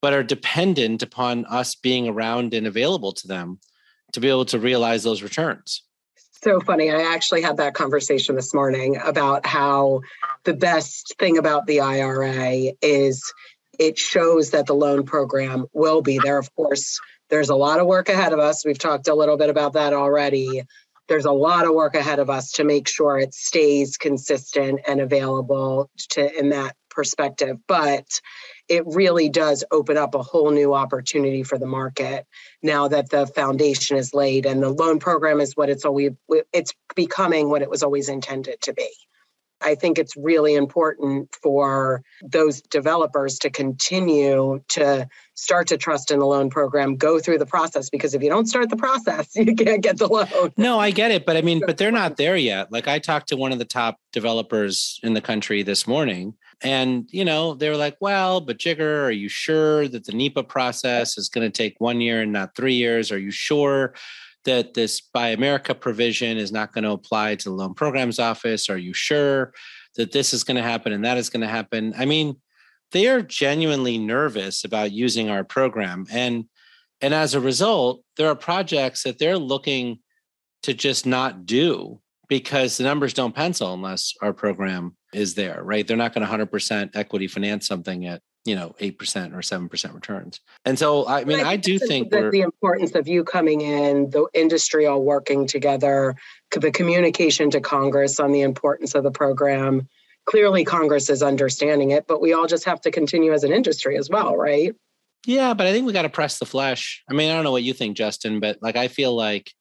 but 0.02 0.12
are 0.12 0.22
dependent 0.22 1.02
upon 1.02 1.44
us 1.46 1.74
being 1.74 2.08
around 2.08 2.52
and 2.52 2.66
available 2.66 3.12
to 3.12 3.28
them 3.28 3.58
to 4.12 4.20
be 4.20 4.28
able 4.28 4.44
to 4.44 4.58
realize 4.58 5.02
those 5.02 5.22
returns 5.22 5.82
so 6.42 6.60
funny. 6.60 6.90
I 6.90 7.14
actually 7.14 7.42
had 7.42 7.58
that 7.58 7.74
conversation 7.74 8.34
this 8.34 8.54
morning 8.54 8.98
about 9.02 9.46
how 9.46 10.00
the 10.44 10.54
best 10.54 11.14
thing 11.18 11.38
about 11.38 11.66
the 11.66 11.80
IRA 11.80 12.72
is 12.82 13.32
it 13.78 13.98
shows 13.98 14.50
that 14.50 14.66
the 14.66 14.74
loan 14.74 15.04
program 15.04 15.66
will 15.72 16.02
be 16.02 16.18
there. 16.18 16.38
Of 16.38 16.54
course, 16.54 17.00
there's 17.28 17.50
a 17.50 17.54
lot 17.54 17.80
of 17.80 17.86
work 17.86 18.08
ahead 18.08 18.32
of 18.32 18.38
us. 18.38 18.64
We've 18.64 18.78
talked 18.78 19.08
a 19.08 19.14
little 19.14 19.36
bit 19.36 19.50
about 19.50 19.74
that 19.74 19.92
already. 19.92 20.62
There's 21.08 21.24
a 21.24 21.32
lot 21.32 21.66
of 21.66 21.74
work 21.74 21.94
ahead 21.94 22.18
of 22.18 22.30
us 22.30 22.52
to 22.52 22.64
make 22.64 22.88
sure 22.88 23.18
it 23.18 23.34
stays 23.34 23.96
consistent 23.96 24.80
and 24.86 25.00
available 25.00 25.90
to 26.10 26.38
in 26.38 26.50
that 26.50 26.74
perspective. 26.90 27.58
But 27.68 28.20
it 28.68 28.84
really 28.86 29.28
does 29.28 29.64
open 29.70 29.96
up 29.96 30.14
a 30.14 30.22
whole 30.22 30.50
new 30.50 30.74
opportunity 30.74 31.42
for 31.42 31.58
the 31.58 31.66
market 31.66 32.26
now 32.62 32.88
that 32.88 33.10
the 33.10 33.26
foundation 33.26 33.96
is 33.96 34.14
laid 34.14 34.46
and 34.46 34.62
the 34.62 34.70
loan 34.70 34.98
program 34.98 35.40
is 35.40 35.56
what 35.56 35.68
it's 35.68 35.84
always 35.84 36.12
it's 36.52 36.74
becoming 36.94 37.48
what 37.48 37.62
it 37.62 37.70
was 37.70 37.82
always 37.82 38.08
intended 38.08 38.60
to 38.62 38.72
be 38.72 38.88
I 39.60 39.74
think 39.74 39.98
it's 39.98 40.16
really 40.16 40.54
important 40.54 41.34
for 41.42 42.02
those 42.22 42.60
developers 42.60 43.38
to 43.40 43.50
continue 43.50 44.60
to 44.68 45.08
start 45.34 45.68
to 45.68 45.78
trust 45.78 46.10
in 46.10 46.18
the 46.18 46.26
loan 46.26 46.50
program, 46.50 46.96
go 46.96 47.18
through 47.18 47.38
the 47.38 47.46
process, 47.46 47.88
because 47.90 48.14
if 48.14 48.22
you 48.22 48.28
don't 48.28 48.46
start 48.46 48.68
the 48.70 48.76
process, 48.76 49.30
you 49.34 49.54
can't 49.54 49.82
get 49.82 49.98
the 49.98 50.08
loan. 50.08 50.52
No, 50.56 50.78
I 50.78 50.90
get 50.90 51.10
it. 51.10 51.24
But 51.24 51.36
I 51.36 51.42
mean, 51.42 51.62
but 51.64 51.78
they're 51.78 51.90
not 51.90 52.16
there 52.18 52.36
yet. 52.36 52.70
Like 52.70 52.88
I 52.88 52.98
talked 52.98 53.28
to 53.28 53.36
one 53.36 53.52
of 53.52 53.58
the 53.58 53.64
top 53.64 53.98
developers 54.12 55.00
in 55.02 55.14
the 55.14 55.20
country 55.20 55.62
this 55.62 55.86
morning. 55.86 56.34
And, 56.62 57.08
you 57.10 57.24
know, 57.24 57.54
they 57.54 57.68
were 57.68 57.76
like, 57.76 57.96
well, 58.00 58.40
but 58.40 58.58
Jigar, 58.58 59.04
are 59.04 59.10
you 59.10 59.28
sure 59.28 59.88
that 59.88 60.04
the 60.04 60.12
NEPA 60.12 60.44
process 60.44 61.18
is 61.18 61.28
going 61.28 61.50
to 61.50 61.56
take 61.56 61.76
one 61.78 62.00
year 62.00 62.22
and 62.22 62.32
not 62.32 62.56
three 62.56 62.74
years? 62.74 63.12
Are 63.12 63.18
you 63.18 63.30
sure 63.30 63.94
that 64.44 64.74
this 64.74 65.00
Buy 65.00 65.28
America 65.28 65.74
provision 65.74 66.38
is 66.38 66.52
not 66.52 66.72
going 66.72 66.84
to 66.84 66.92
apply 66.92 67.34
to 67.34 67.50
the 67.50 67.54
loan 67.54 67.74
programs 67.74 68.18
office? 68.18 68.70
Are 68.70 68.78
you 68.78 68.94
sure 68.94 69.52
that 69.96 70.12
this 70.12 70.32
is 70.32 70.44
going 70.44 70.56
to 70.56 70.62
happen 70.62 70.92
and 70.92 71.04
that 71.04 71.18
is 71.18 71.28
going 71.28 71.42
to 71.42 71.48
happen? 71.48 71.92
I 71.98 72.06
mean, 72.06 72.36
they 72.92 73.08
are 73.08 73.20
genuinely 73.20 73.98
nervous 73.98 74.64
about 74.64 74.92
using 74.92 75.28
our 75.28 75.44
program. 75.44 76.06
And 76.10 76.46
and 77.02 77.12
as 77.12 77.34
a 77.34 77.40
result, 77.40 78.02
there 78.16 78.28
are 78.28 78.34
projects 78.34 79.02
that 79.02 79.18
they're 79.18 79.36
looking 79.36 79.98
to 80.62 80.72
just 80.72 81.04
not 81.04 81.44
do 81.44 82.00
because 82.28 82.76
the 82.76 82.84
numbers 82.84 83.12
don't 83.12 83.34
pencil 83.34 83.74
unless 83.74 84.14
our 84.22 84.32
program 84.32 84.96
is 85.16 85.34
there, 85.34 85.62
right? 85.62 85.86
They're 85.86 85.96
not 85.96 86.12
going 86.12 86.26
to 86.26 86.32
100% 86.32 86.94
equity 86.94 87.26
finance 87.26 87.66
something 87.66 88.06
at 88.06 88.22
you 88.44 88.54
know 88.54 88.76
eight 88.78 88.98
percent 88.98 89.34
or 89.34 89.42
seven 89.42 89.68
percent 89.68 89.94
returns. 89.94 90.40
And 90.64 90.78
so, 90.78 91.06
I 91.06 91.24
mean, 91.24 91.40
I, 91.40 91.52
I 91.52 91.56
do 91.56 91.78
think 91.78 92.10
that 92.10 92.30
the 92.30 92.42
importance 92.42 92.94
of 92.94 93.08
you 93.08 93.24
coming 93.24 93.60
in, 93.60 94.10
the 94.10 94.26
industry 94.34 94.86
all 94.86 95.02
working 95.02 95.46
together, 95.46 96.14
the 96.52 96.70
communication 96.70 97.50
to 97.50 97.60
Congress 97.60 98.20
on 98.20 98.32
the 98.32 98.42
importance 98.42 98.94
of 98.94 99.02
the 99.02 99.10
program. 99.10 99.88
Clearly, 100.26 100.64
Congress 100.64 101.08
is 101.08 101.22
understanding 101.22 101.90
it, 101.90 102.06
but 102.06 102.20
we 102.20 102.32
all 102.32 102.46
just 102.46 102.64
have 102.64 102.80
to 102.82 102.90
continue 102.90 103.32
as 103.32 103.44
an 103.44 103.52
industry 103.52 103.96
as 103.96 104.10
well, 104.10 104.36
right? 104.36 104.74
Yeah, 105.24 105.54
but 105.54 105.66
I 105.66 105.72
think 105.72 105.86
we 105.86 105.92
got 105.92 106.02
to 106.02 106.08
press 106.08 106.38
the 106.38 106.46
flesh. 106.46 107.02
I 107.08 107.14
mean, 107.14 107.30
I 107.30 107.34
don't 107.34 107.44
know 107.44 107.52
what 107.52 107.62
you 107.62 107.72
think, 107.72 107.96
Justin, 107.96 108.40
but 108.40 108.58
like 108.60 108.76
I 108.76 108.88
feel 108.88 109.14
like 109.14 109.52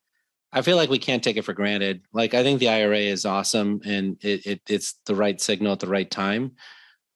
I 0.51 0.61
feel 0.61 0.77
like 0.77 0.89
we 0.89 0.99
can't 0.99 1.23
take 1.23 1.37
it 1.37 1.43
for 1.43 1.53
granted. 1.53 2.01
Like 2.13 2.33
I 2.33 2.43
think 2.43 2.59
the 2.59 2.69
IRA 2.69 2.99
is 2.99 3.25
awesome 3.25 3.81
and 3.85 4.17
it, 4.23 4.45
it 4.45 4.61
it's 4.69 4.95
the 5.05 5.15
right 5.15 5.39
signal 5.39 5.73
at 5.73 5.79
the 5.79 5.87
right 5.87 6.09
time. 6.09 6.53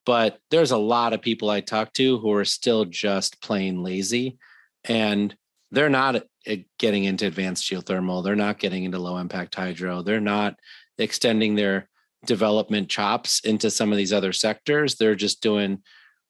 But 0.05 0.39
there's 0.49 0.71
a 0.71 0.77
lot 0.77 1.13
of 1.13 1.21
people 1.21 1.49
I 1.49 1.61
talk 1.61 1.93
to 1.93 2.17
who 2.17 2.33
are 2.33 2.45
still 2.45 2.85
just 2.85 3.41
plain 3.41 3.83
lazy 3.83 4.37
and 4.83 5.35
they're 5.71 5.89
not 5.89 6.23
eh, 6.45 6.63
getting 6.77 7.03
into 7.03 7.27
advanced 7.27 7.69
geothermal. 7.69 8.23
They're 8.23 8.35
not 8.35 8.59
getting 8.59 8.83
into 8.83 8.99
low 8.99 9.17
impact 9.17 9.55
hydro. 9.55 10.01
They're 10.01 10.19
not 10.19 10.55
extending 10.97 11.55
their 11.55 11.89
development 12.25 12.89
chops 12.89 13.39
into 13.41 13.69
some 13.71 13.91
of 13.91 13.97
these 13.97 14.11
other 14.11 14.33
sectors. 14.33 14.95
They're 14.95 15.15
just 15.15 15.41
doing 15.41 15.81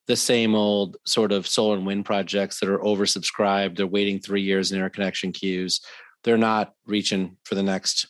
the 0.06 0.16
same 0.16 0.54
old 0.54 0.96
sort 1.06 1.32
of 1.32 1.46
solar 1.46 1.76
and 1.76 1.86
wind 1.86 2.04
projects 2.04 2.60
that 2.60 2.68
are 2.68 2.78
oversubscribed. 2.78 3.76
They're 3.76 3.86
waiting 3.86 4.18
three 4.18 4.42
years 4.42 4.70
in 4.70 4.78
interconnection 4.78 5.32
queues 5.32 5.80
they're 6.24 6.38
not 6.38 6.74
reaching 6.86 7.36
for 7.44 7.54
the 7.54 7.62
next 7.62 8.06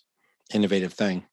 innovative 0.52 0.92
thing. 0.92 1.26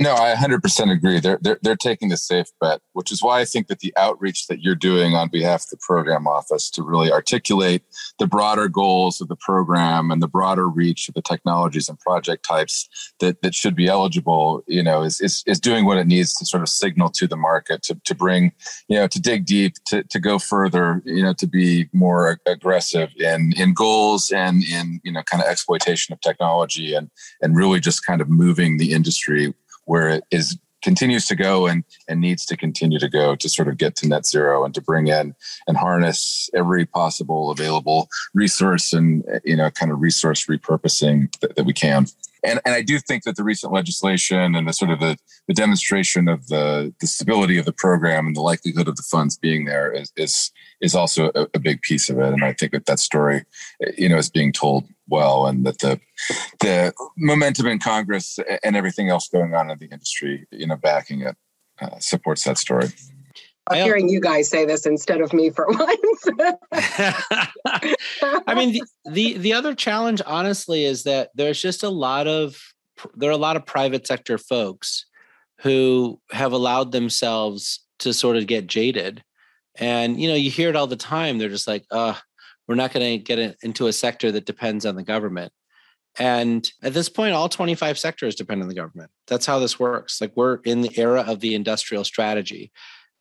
No, 0.00 0.14
I 0.14 0.34
100% 0.34 0.92
agree. 0.92 1.18
They're, 1.18 1.40
they're, 1.42 1.58
they're 1.60 1.74
taking 1.76 2.08
the 2.08 2.16
safe 2.16 2.46
bet, 2.60 2.80
which 2.92 3.10
is 3.10 3.20
why 3.20 3.40
I 3.40 3.44
think 3.44 3.66
that 3.66 3.80
the 3.80 3.92
outreach 3.96 4.46
that 4.46 4.62
you're 4.62 4.76
doing 4.76 5.14
on 5.14 5.28
behalf 5.28 5.64
of 5.64 5.70
the 5.70 5.76
program 5.84 6.28
office 6.28 6.70
to 6.70 6.84
really 6.84 7.10
articulate 7.10 7.82
the 8.20 8.28
broader 8.28 8.68
goals 8.68 9.20
of 9.20 9.26
the 9.26 9.34
program 9.34 10.12
and 10.12 10.22
the 10.22 10.28
broader 10.28 10.68
reach 10.68 11.08
of 11.08 11.14
the 11.14 11.22
technologies 11.22 11.88
and 11.88 11.98
project 11.98 12.46
types 12.46 12.88
that, 13.18 13.42
that 13.42 13.56
should 13.56 13.74
be 13.74 13.88
eligible, 13.88 14.62
you 14.68 14.84
know, 14.84 15.02
is, 15.02 15.20
is, 15.20 15.42
is 15.48 15.58
doing 15.58 15.84
what 15.84 15.98
it 15.98 16.06
needs 16.06 16.32
to 16.34 16.46
sort 16.46 16.62
of 16.62 16.68
signal 16.68 17.08
to 17.08 17.26
the 17.26 17.36
market 17.36 17.82
to, 17.82 18.00
to 18.04 18.14
bring, 18.14 18.52
you 18.86 18.96
know, 18.96 19.08
to 19.08 19.20
dig 19.20 19.46
deep, 19.46 19.74
to, 19.86 20.04
to 20.04 20.20
go 20.20 20.38
further, 20.38 21.02
you 21.06 21.24
know, 21.24 21.32
to 21.32 21.46
be 21.48 21.88
more 21.92 22.38
aggressive 22.46 23.10
in, 23.16 23.52
in 23.56 23.74
goals 23.74 24.30
and 24.30 24.62
in, 24.62 25.00
you 25.02 25.10
know, 25.10 25.24
kind 25.24 25.42
of 25.42 25.48
exploitation 25.48 26.12
of 26.12 26.20
technology 26.20 26.94
and, 26.94 27.10
and 27.42 27.56
really 27.56 27.80
just 27.80 28.06
kind 28.06 28.20
of 28.20 28.28
moving 28.28 28.76
the 28.76 28.92
industry 28.92 29.52
where 29.88 30.08
it 30.08 30.24
is 30.30 30.56
continues 30.80 31.26
to 31.26 31.34
go 31.34 31.66
and 31.66 31.82
and 32.08 32.20
needs 32.20 32.46
to 32.46 32.56
continue 32.56 33.00
to 33.00 33.08
go 33.08 33.34
to 33.34 33.48
sort 33.48 33.66
of 33.66 33.76
get 33.78 33.96
to 33.96 34.06
net 34.06 34.24
zero 34.24 34.64
and 34.64 34.74
to 34.74 34.80
bring 34.80 35.08
in 35.08 35.34
and 35.66 35.76
harness 35.76 36.48
every 36.54 36.86
possible 36.86 37.50
available 37.50 38.08
resource 38.32 38.92
and 38.92 39.24
you 39.44 39.56
know 39.56 39.70
kind 39.70 39.90
of 39.90 40.00
resource 40.00 40.46
repurposing 40.46 41.34
that, 41.40 41.56
that 41.56 41.64
we 41.64 41.72
can 41.72 42.06
and 42.44 42.60
and 42.64 42.74
I 42.74 42.82
do 42.82 42.98
think 42.98 43.24
that 43.24 43.36
the 43.36 43.44
recent 43.44 43.72
legislation 43.72 44.54
and 44.54 44.68
the 44.68 44.72
sort 44.72 44.90
of 44.90 45.00
the, 45.00 45.16
the 45.46 45.54
demonstration 45.54 46.28
of 46.28 46.48
the 46.48 46.94
the 47.00 47.06
stability 47.06 47.58
of 47.58 47.64
the 47.64 47.72
program 47.72 48.26
and 48.26 48.36
the 48.36 48.40
likelihood 48.40 48.88
of 48.88 48.96
the 48.96 49.02
funds 49.02 49.36
being 49.36 49.64
there 49.64 49.92
is 49.92 50.12
is 50.16 50.50
is 50.80 50.94
also 50.94 51.30
a, 51.34 51.46
a 51.54 51.58
big 51.58 51.82
piece 51.82 52.08
of 52.08 52.18
it 52.18 52.32
and 52.32 52.44
I 52.44 52.52
think 52.52 52.72
that 52.72 52.86
that 52.86 53.00
story 53.00 53.44
you 53.96 54.08
know 54.08 54.18
is 54.18 54.30
being 54.30 54.52
told 54.52 54.84
well, 55.08 55.46
and 55.46 55.66
that 55.66 55.78
the 55.78 56.00
the 56.60 56.92
momentum 57.16 57.66
in 57.66 57.78
Congress 57.78 58.38
and 58.62 58.76
everything 58.76 59.08
else 59.08 59.28
going 59.28 59.54
on 59.54 59.70
in 59.70 59.78
the 59.78 59.86
industry, 59.86 60.46
you 60.50 60.66
know, 60.66 60.76
backing 60.76 61.22
it, 61.22 61.36
uh, 61.80 61.98
supports 61.98 62.44
that 62.44 62.58
story. 62.58 62.88
I'm 63.70 63.84
hearing 63.84 64.08
you 64.08 64.20
guys 64.20 64.48
say 64.48 64.64
this 64.64 64.86
instead 64.86 65.20
of 65.20 65.32
me 65.32 65.50
for 65.50 65.66
once. 65.68 66.28
I 68.46 68.54
mean, 68.54 68.72
the, 68.72 68.82
the 69.10 69.38
the 69.38 69.52
other 69.52 69.74
challenge, 69.74 70.22
honestly, 70.26 70.84
is 70.84 71.04
that 71.04 71.30
there's 71.34 71.60
just 71.60 71.82
a 71.82 71.88
lot 71.88 72.26
of 72.26 72.60
there 73.14 73.30
are 73.30 73.32
a 73.32 73.36
lot 73.36 73.56
of 73.56 73.66
private 73.66 74.06
sector 74.06 74.38
folks 74.38 75.06
who 75.60 76.20
have 76.30 76.52
allowed 76.52 76.92
themselves 76.92 77.80
to 78.00 78.12
sort 78.12 78.36
of 78.36 78.46
get 78.46 78.66
jaded, 78.66 79.22
and 79.76 80.20
you 80.20 80.28
know, 80.28 80.34
you 80.34 80.50
hear 80.50 80.68
it 80.68 80.76
all 80.76 80.86
the 80.86 80.96
time. 80.96 81.38
They're 81.38 81.48
just 81.48 81.68
like, 81.68 81.84
"Uh, 81.90 82.14
we're 82.68 82.74
not 82.74 82.92
going 82.92 83.18
to 83.18 83.24
get 83.24 83.56
into 83.62 83.86
a 83.86 83.92
sector 83.92 84.30
that 84.30 84.44
depends 84.44 84.86
on 84.86 84.94
the 84.94 85.02
government. 85.02 85.52
And 86.18 86.70
at 86.82 86.94
this 86.94 87.08
point, 87.08 87.32
all 87.32 87.48
25 87.48 87.98
sectors 87.98 88.34
depend 88.34 88.62
on 88.62 88.68
the 88.68 88.74
government. 88.74 89.10
That's 89.26 89.46
how 89.46 89.58
this 89.58 89.80
works. 89.80 90.20
Like 90.20 90.32
we're 90.36 90.56
in 90.64 90.82
the 90.82 90.96
era 90.98 91.24
of 91.26 91.40
the 91.40 91.54
industrial 91.54 92.04
strategy. 92.04 92.70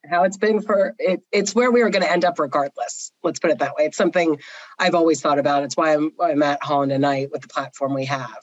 How 0.06 0.24
it's 0.24 0.38
been 0.38 0.62
for 0.62 0.96
it, 1.00 1.22
it's 1.32 1.54
where 1.54 1.72
we 1.72 1.82
are 1.82 1.90
going 1.90 2.04
to 2.04 2.12
end 2.12 2.24
up 2.24 2.40
regardless. 2.40 3.12
Let's 3.24 3.40
put 3.40 3.52
it 3.52 3.60
that 3.60 3.76
way. 3.76 3.86
It's 3.86 3.98
something 3.98 4.40
I've 4.80 4.96
always 4.96 5.22
thought 5.22 5.40
about. 5.40 5.64
It's 5.64 5.76
why 5.76 5.94
I'm, 5.94 6.12
I'm 6.22 6.44
at 6.44 6.64
Holland 6.64 6.92
and 6.92 7.02
Knight 7.02 7.30
with 7.32 7.42
the 7.42 7.48
platform 7.48 7.94
we 7.94 8.06
have, 8.06 8.40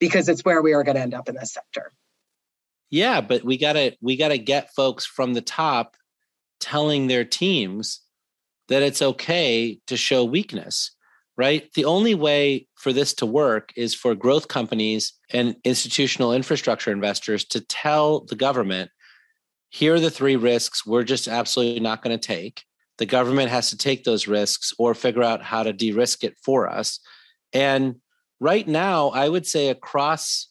because 0.00 0.28
it's 0.28 0.44
where 0.44 0.62
we 0.62 0.72
are 0.72 0.82
going 0.82 0.96
to 0.96 1.02
end 1.02 1.14
up 1.14 1.28
in 1.28 1.36
this 1.36 1.52
sector. 1.52 1.92
Yeah, 2.90 3.20
but 3.20 3.44
we 3.44 3.56
gotta 3.56 3.96
we 4.00 4.16
gotta 4.16 4.38
get 4.38 4.74
folks 4.74 5.04
from 5.04 5.34
the 5.34 5.40
top 5.40 5.96
telling 6.60 7.06
their 7.06 7.24
teams 7.24 8.00
that 8.68 8.82
it's 8.82 9.02
okay 9.02 9.80
to 9.86 9.96
show 9.96 10.24
weakness, 10.24 10.92
right? 11.36 11.72
The 11.74 11.84
only 11.84 12.14
way 12.14 12.68
for 12.74 12.92
this 12.92 13.12
to 13.14 13.26
work 13.26 13.72
is 13.76 13.94
for 13.94 14.14
growth 14.14 14.48
companies 14.48 15.12
and 15.32 15.56
institutional 15.64 16.32
infrastructure 16.32 16.90
investors 16.90 17.44
to 17.46 17.60
tell 17.60 18.20
the 18.20 18.36
government 18.36 18.90
here 19.76 19.92
are 19.92 20.00
the 20.00 20.10
three 20.10 20.36
risks 20.36 20.86
we're 20.86 21.02
just 21.02 21.28
absolutely 21.28 21.80
not 21.80 22.00
going 22.00 22.18
to 22.18 22.26
take. 22.26 22.64
The 22.96 23.04
government 23.04 23.50
has 23.50 23.68
to 23.68 23.76
take 23.76 24.04
those 24.04 24.26
risks 24.26 24.72
or 24.78 24.94
figure 24.94 25.22
out 25.22 25.42
how 25.42 25.64
to 25.64 25.72
de 25.74 25.92
risk 25.92 26.24
it 26.24 26.34
for 26.42 26.66
us. 26.66 26.98
And 27.52 27.96
right 28.40 28.66
now, 28.66 29.08
I 29.08 29.28
would 29.28 29.46
say 29.46 29.68
across 29.68 30.48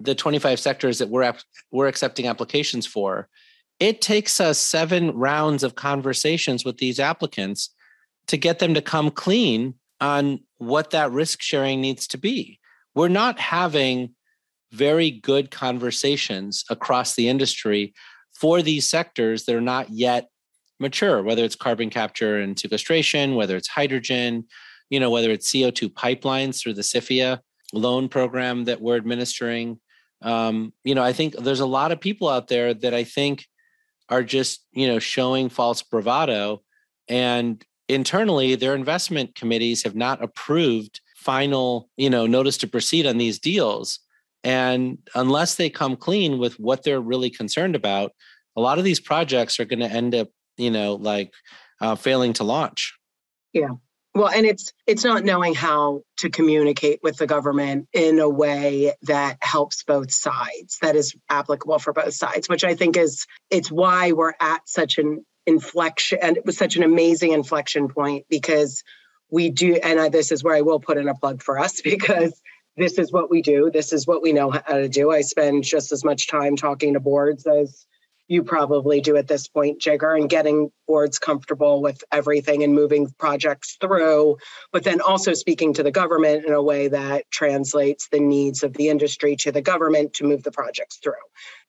the 0.00 0.14
25 0.14 0.58
sectors 0.58 0.96
that 0.96 1.10
we're, 1.10 1.30
we're 1.72 1.88
accepting 1.88 2.26
applications 2.26 2.86
for, 2.86 3.28
it 3.80 4.00
takes 4.00 4.40
us 4.40 4.58
seven 4.58 5.10
rounds 5.10 5.62
of 5.62 5.74
conversations 5.74 6.64
with 6.64 6.78
these 6.78 6.98
applicants 6.98 7.68
to 8.28 8.38
get 8.38 8.60
them 8.60 8.72
to 8.72 8.80
come 8.80 9.10
clean 9.10 9.74
on 10.00 10.40
what 10.56 10.88
that 10.92 11.12
risk 11.12 11.42
sharing 11.42 11.82
needs 11.82 12.06
to 12.06 12.16
be. 12.16 12.58
We're 12.94 13.08
not 13.08 13.38
having 13.38 14.14
very 14.72 15.10
good 15.10 15.50
conversations 15.50 16.64
across 16.70 17.14
the 17.14 17.28
industry 17.28 17.92
for 18.34 18.62
these 18.62 18.86
sectors 18.86 19.44
that 19.44 19.54
are 19.54 19.60
not 19.60 19.90
yet 19.90 20.28
mature, 20.80 21.22
whether 21.22 21.44
it's 21.44 21.56
carbon 21.56 21.90
capture 21.90 22.40
and 22.40 22.58
sequestration, 22.58 23.34
whether 23.34 23.56
it's 23.56 23.68
hydrogen, 23.68 24.44
you 24.90 25.00
know, 25.00 25.10
whether 25.10 25.30
it's 25.30 25.50
CO2 25.50 25.88
pipelines 25.92 26.60
through 26.60 26.74
the 26.74 26.82
CIFIA 26.82 27.40
loan 27.72 28.08
program 28.08 28.64
that 28.64 28.80
we're 28.80 28.96
administering. 28.96 29.78
Um, 30.22 30.72
you 30.84 30.94
know, 30.94 31.02
I 31.02 31.12
think 31.12 31.36
there's 31.36 31.60
a 31.60 31.66
lot 31.66 31.92
of 31.92 32.00
people 32.00 32.28
out 32.28 32.48
there 32.48 32.74
that 32.74 32.94
I 32.94 33.04
think 33.04 33.46
are 34.08 34.22
just 34.22 34.64
you 34.72 34.86
know 34.86 34.98
showing 34.98 35.48
false 35.48 35.82
bravado 35.82 36.62
and 37.08 37.64
internally 37.88 38.54
their 38.54 38.74
investment 38.74 39.34
committees 39.34 39.82
have 39.82 39.94
not 39.94 40.22
approved 40.22 41.00
final 41.16 41.88
you 41.96 42.10
know 42.10 42.26
notice 42.26 42.58
to 42.58 42.66
proceed 42.66 43.06
on 43.06 43.18
these 43.18 43.38
deals 43.38 44.00
and 44.44 44.98
unless 45.14 45.56
they 45.56 45.70
come 45.70 45.96
clean 45.96 46.38
with 46.38 46.54
what 46.60 46.84
they're 46.84 47.00
really 47.00 47.30
concerned 47.30 47.74
about 47.74 48.12
a 48.56 48.60
lot 48.60 48.78
of 48.78 48.84
these 48.84 49.00
projects 49.00 49.58
are 49.58 49.64
going 49.64 49.80
to 49.80 49.90
end 49.90 50.14
up 50.14 50.28
you 50.56 50.70
know 50.70 50.94
like 50.94 51.32
uh, 51.80 51.94
failing 51.94 52.32
to 52.34 52.44
launch. 52.44 52.94
Yeah. 53.52 53.70
Well, 54.14 54.28
and 54.28 54.46
it's 54.46 54.72
it's 54.86 55.04
not 55.04 55.24
knowing 55.24 55.54
how 55.54 56.02
to 56.18 56.30
communicate 56.30 57.00
with 57.02 57.16
the 57.16 57.26
government 57.26 57.88
in 57.92 58.20
a 58.20 58.28
way 58.28 58.94
that 59.02 59.38
helps 59.40 59.82
both 59.82 60.12
sides, 60.12 60.78
that 60.82 60.94
is 60.94 61.16
applicable 61.28 61.80
for 61.80 61.92
both 61.92 62.14
sides, 62.14 62.48
which 62.48 62.62
I 62.62 62.74
think 62.74 62.96
is 62.96 63.26
it's 63.50 63.72
why 63.72 64.12
we're 64.12 64.34
at 64.40 64.68
such 64.68 64.98
an 64.98 65.26
inflection 65.46 66.20
and 66.22 66.36
it 66.36 66.46
was 66.46 66.56
such 66.56 66.76
an 66.76 66.84
amazing 66.84 67.32
inflection 67.32 67.88
point 67.88 68.24
because 68.30 68.84
we 69.30 69.50
do 69.50 69.74
and 69.82 69.98
I, 70.00 70.08
this 70.08 70.30
is 70.30 70.44
where 70.44 70.54
I 70.54 70.62
will 70.62 70.80
put 70.80 70.96
in 70.96 71.08
a 71.08 71.14
plug 71.14 71.42
for 71.42 71.58
us 71.58 71.80
because 71.84 72.40
this 72.76 72.98
is 72.98 73.12
what 73.12 73.30
we 73.30 73.42
do. 73.42 73.70
This 73.72 73.92
is 73.92 74.06
what 74.06 74.22
we 74.22 74.32
know 74.32 74.50
how 74.50 74.60
to 74.60 74.88
do. 74.88 75.10
I 75.10 75.20
spend 75.20 75.64
just 75.64 75.92
as 75.92 76.04
much 76.04 76.28
time 76.28 76.56
talking 76.56 76.94
to 76.94 77.00
boards 77.00 77.46
as 77.46 77.86
you 78.26 78.42
probably 78.42 79.00
do 79.00 79.16
at 79.16 79.28
this 79.28 79.48
point, 79.48 79.80
Jigar, 79.80 80.18
and 80.18 80.30
getting 80.30 80.70
boards 80.88 81.18
comfortable 81.18 81.82
with 81.82 82.02
everything 82.10 82.62
and 82.62 82.74
moving 82.74 83.12
projects 83.18 83.76
through, 83.80 84.38
but 84.72 84.82
then 84.82 85.00
also 85.02 85.34
speaking 85.34 85.74
to 85.74 85.82
the 85.82 85.90
government 85.90 86.46
in 86.46 86.52
a 86.52 86.62
way 86.62 86.88
that 86.88 87.30
translates 87.30 88.08
the 88.08 88.20
needs 88.20 88.62
of 88.62 88.72
the 88.72 88.88
industry 88.88 89.36
to 89.36 89.52
the 89.52 89.60
government 89.60 90.14
to 90.14 90.24
move 90.24 90.42
the 90.42 90.50
projects 90.50 90.96
through. 90.96 91.12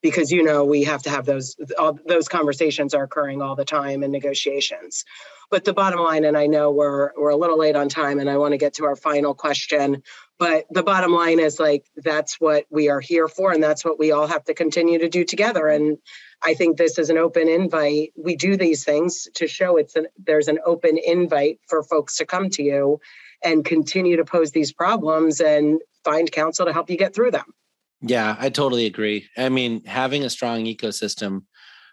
Because 0.02 0.32
you 0.32 0.44
know 0.44 0.64
we 0.64 0.84
have 0.84 1.04
to 1.04 1.10
have 1.10 1.26
those 1.26 1.56
all, 1.78 2.00
those 2.06 2.30
conversations 2.30 2.94
are 2.94 3.04
occurring 3.04 3.42
all 3.42 3.56
the 3.56 3.66
time 3.66 4.04
in 4.04 4.12
negotiations. 4.12 5.04
But 5.52 5.64
the 5.64 5.74
bottom 5.74 6.00
line, 6.00 6.26
and 6.26 6.38
I 6.38 6.48
know 6.48 6.72
we're 6.72 7.12
we're 7.18 7.30
a 7.30 7.36
little 7.36 7.58
late 7.58 7.76
on 7.76 7.90
time, 7.90 8.20
and 8.20 8.30
I 8.30 8.38
want 8.38 8.54
to 8.54 8.58
get 8.58 8.76
to 8.76 8.86
our 8.86 8.96
final 8.96 9.34
question. 9.34 10.04
But 10.38 10.66
the 10.70 10.84
bottom 10.84 11.14
line 11.14 11.40
is 11.40 11.60
like 11.60 11.86
that's 11.96 12.42
what 12.42 12.66
we 12.70 12.90
are 12.90 13.00
here 13.00 13.28
for, 13.28 13.54
and 13.54 13.64
that's 13.64 13.86
what 13.86 13.98
we 13.98 14.12
all 14.12 14.28
have 14.28 14.44
to 14.46 14.54
continue 14.54 15.00
to 15.00 15.08
do 15.08 15.24
together. 15.24 15.68
And 15.68 15.98
I 16.44 16.54
think 16.54 16.78
this 16.78 17.00
is 17.00 17.10
an 17.10 17.18
open 17.18 17.48
invite. 17.48 18.12
We 18.18 18.36
do 18.36 18.58
these 18.58 18.84
things 18.84 19.28
to 19.36 19.48
show 19.48 19.78
it's 19.78 19.96
an 19.96 20.08
there's 20.18 20.50
an 20.50 20.60
open 20.66 20.98
invite 20.98 21.60
for 21.70 21.84
folks 21.84 22.18
to 22.18 22.26
come 22.26 22.50
to 22.52 22.64
you 22.64 23.00
and 23.44 23.64
continue 23.64 24.18
to 24.18 24.26
pose 24.26 24.52
these 24.52 24.74
problems 24.74 25.40
and 25.40 25.80
find 26.04 26.32
counsel 26.32 26.66
to 26.66 26.74
help 26.74 26.90
you 26.90 26.98
get 26.98 27.16
through 27.16 27.32
them. 27.32 27.46
Yeah, 28.02 28.36
I 28.38 28.50
totally 28.50 28.86
agree. 28.86 29.28
I 29.38 29.50
mean, 29.50 29.86
having 29.86 30.24
a 30.24 30.30
strong 30.30 30.66
ecosystem 30.66 31.44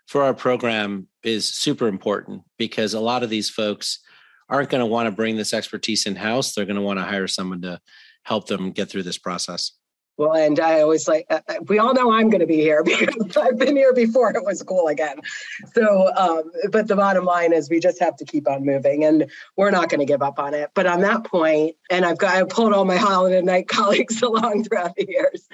for 0.07 0.23
our 0.23 0.35
program 0.35 1.07
is 1.23 1.49
super 1.49 1.87
important 1.87 2.43
because 2.59 2.93
a 2.93 3.01
lot 3.01 3.23
of 3.23 3.31
these 3.31 3.49
folks 3.49 4.01
aren't 4.49 4.69
going 4.69 4.81
to 4.81 4.87
want 4.87 5.07
to 5.07 5.13
bring 5.13 5.37
this 5.37 5.55
expertise 5.55 6.07
in 6.07 6.17
house. 6.17 6.53
They're 6.53 6.67
going 6.67 6.77
to 6.77 6.83
want 6.83 6.99
to 6.99 7.05
hire 7.05 7.29
someone 7.29 7.63
to 7.63 7.81
help 8.23 8.47
them 8.47 8.71
get 8.71 8.91
through 8.91 9.03
this 9.03 9.19
process. 9.19 9.73
Well, 10.19 10.35
and 10.35 10.61
I 10.61 10.83
always 10.83 11.09
like, 11.09 11.27
uh, 11.31 11.41
uh 11.49 11.55
we 11.69 11.79
all 11.79 11.95
know 11.95 12.13
I'm 12.13 12.29
going 12.29 12.41
to 12.41 12.47
be 12.47 12.61
here 12.61 12.85
because 12.85 13.37
I've 13.37 13.59
been 13.59 13.77
here 13.77 13.95
before. 13.95 14.31
It 14.31 14.45
was 14.45 14.63
cool 14.63 14.89
again. 14.89 15.21
So, 15.75 16.13
um, 16.17 16.51
but 16.71 16.87
the 16.87 16.97
bottom 16.97 17.25
line 17.25 17.53
is 17.53 17.71
we 17.71 17.81
just 17.81 17.99
have 18.01 18.17
to 18.17 18.25
keep 18.25 18.49
on 18.49 18.65
moving 18.65 19.05
and 19.05 19.31
we're 19.57 19.71
not 19.71 19.89
going 19.89 20.01
to 20.01 20.07
give 20.07 20.23
up 20.23 20.39
on 20.39 20.55
it. 20.55 20.71
But 20.75 20.87
on 20.87 21.01
that 21.01 21.25
point, 21.25 21.77
and 21.91 22.05
I've 22.05 22.19
got, 22.19 22.37
I 22.37 22.45
pulled 22.45 22.75
all 22.75 22.85
my 22.85 22.97
Holland 22.97 23.35
and 23.35 23.47
Knight 23.47 23.69
colleagues 23.69 24.21
along 24.23 24.65
throughout 24.65 24.95
the 24.97 25.07
years. 25.09 25.49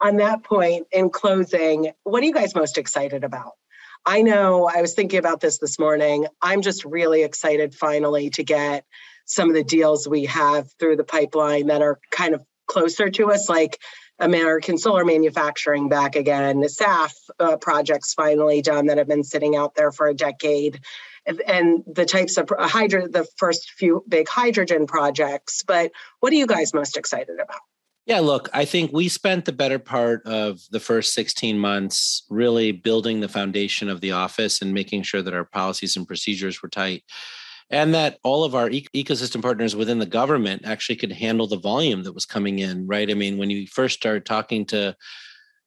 On 0.00 0.16
that 0.16 0.42
point, 0.42 0.88
in 0.92 1.10
closing, 1.10 1.92
what 2.02 2.22
are 2.22 2.26
you 2.26 2.34
guys 2.34 2.54
most 2.54 2.76
excited 2.76 3.24
about? 3.24 3.52
I 4.04 4.22
know 4.22 4.68
I 4.72 4.82
was 4.82 4.94
thinking 4.94 5.20
about 5.20 5.40
this 5.40 5.58
this 5.58 5.78
morning. 5.78 6.26
I'm 6.42 6.60
just 6.62 6.84
really 6.84 7.22
excited 7.22 7.72
finally 7.72 8.30
to 8.30 8.42
get 8.42 8.84
some 9.32 9.48
of 9.48 9.54
the 9.54 9.64
deals 9.64 10.06
we 10.06 10.26
have 10.26 10.68
through 10.78 10.96
the 10.96 11.04
pipeline 11.04 11.66
that 11.68 11.80
are 11.80 11.98
kind 12.10 12.34
of 12.34 12.44
closer 12.66 13.08
to 13.08 13.30
us, 13.30 13.48
like 13.48 13.78
American 14.18 14.76
Solar 14.76 15.04
Manufacturing 15.04 15.88
back 15.88 16.16
again, 16.16 16.60
the 16.60 16.68
SAF 16.68 17.12
uh, 17.40 17.56
projects 17.56 18.12
finally 18.12 18.60
done 18.60 18.86
that 18.86 18.98
have 18.98 19.08
been 19.08 19.24
sitting 19.24 19.56
out 19.56 19.74
there 19.74 19.90
for 19.90 20.06
a 20.06 20.14
decade, 20.14 20.80
and, 21.26 21.82
the 21.86 22.04
types 22.04 22.36
of 22.36 22.50
uh, 22.56 22.68
hydro, 22.68 23.08
the 23.08 23.26
first 23.36 23.70
few 23.72 24.04
big 24.08 24.28
hydrogen 24.28 24.86
projects. 24.86 25.62
But 25.66 25.92
what 26.20 26.32
are 26.32 26.36
you 26.36 26.46
guys 26.46 26.74
most 26.74 26.96
excited 26.96 27.38
about? 27.40 27.60
Yeah, 28.04 28.20
look, 28.20 28.48
I 28.52 28.64
think 28.64 28.92
we 28.92 29.08
spent 29.08 29.44
the 29.44 29.52
better 29.52 29.78
part 29.78 30.26
of 30.26 30.60
the 30.72 30.80
first 30.80 31.14
16 31.14 31.56
months 31.56 32.24
really 32.28 32.72
building 32.72 33.20
the 33.20 33.28
foundation 33.28 33.88
of 33.88 34.00
the 34.00 34.12
office 34.12 34.60
and 34.60 34.74
making 34.74 35.04
sure 35.04 35.22
that 35.22 35.34
our 35.34 35.44
policies 35.44 35.96
and 35.96 36.06
procedures 36.06 36.60
were 36.62 36.68
tight 36.68 37.04
and 37.72 37.94
that 37.94 38.18
all 38.22 38.44
of 38.44 38.54
our 38.54 38.70
e- 38.70 38.86
ecosystem 38.94 39.42
partners 39.42 39.74
within 39.74 39.98
the 39.98 40.06
government 40.06 40.62
actually 40.64 40.96
could 40.96 41.10
handle 41.10 41.46
the 41.46 41.56
volume 41.56 42.04
that 42.04 42.12
was 42.12 42.26
coming 42.26 42.58
in, 42.58 42.86
right? 42.86 43.10
I 43.10 43.14
mean, 43.14 43.38
when 43.38 43.50
you 43.50 43.66
first 43.66 43.98
started 43.98 44.26
talking 44.26 44.66
to, 44.66 44.94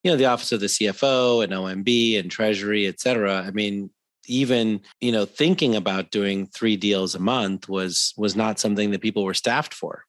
you 0.04 0.12
know, 0.12 0.16
the 0.16 0.28
office 0.28 0.52
of 0.52 0.60
the 0.60 0.68
CFO 0.68 1.44
and 1.44 1.52
OMB 1.52 2.20
and 2.20 2.30
Treasury, 2.30 2.86
et 2.86 3.02
cetera, 3.02 3.42
I 3.42 3.52
mean, 3.52 3.90
even 4.28 4.82
you 5.02 5.12
know 5.12 5.26
thinking 5.26 5.76
about 5.76 6.12
doing 6.12 6.48
three 6.48 6.76
deals 6.76 7.16
a 7.16 7.20
month 7.20 7.70
was 7.70 8.14
was 8.18 8.36
not 8.36 8.60
something 8.60 8.92
that 8.92 9.02
people 9.02 9.24
were 9.24 9.34
staffed 9.34 9.74
for 9.74 10.04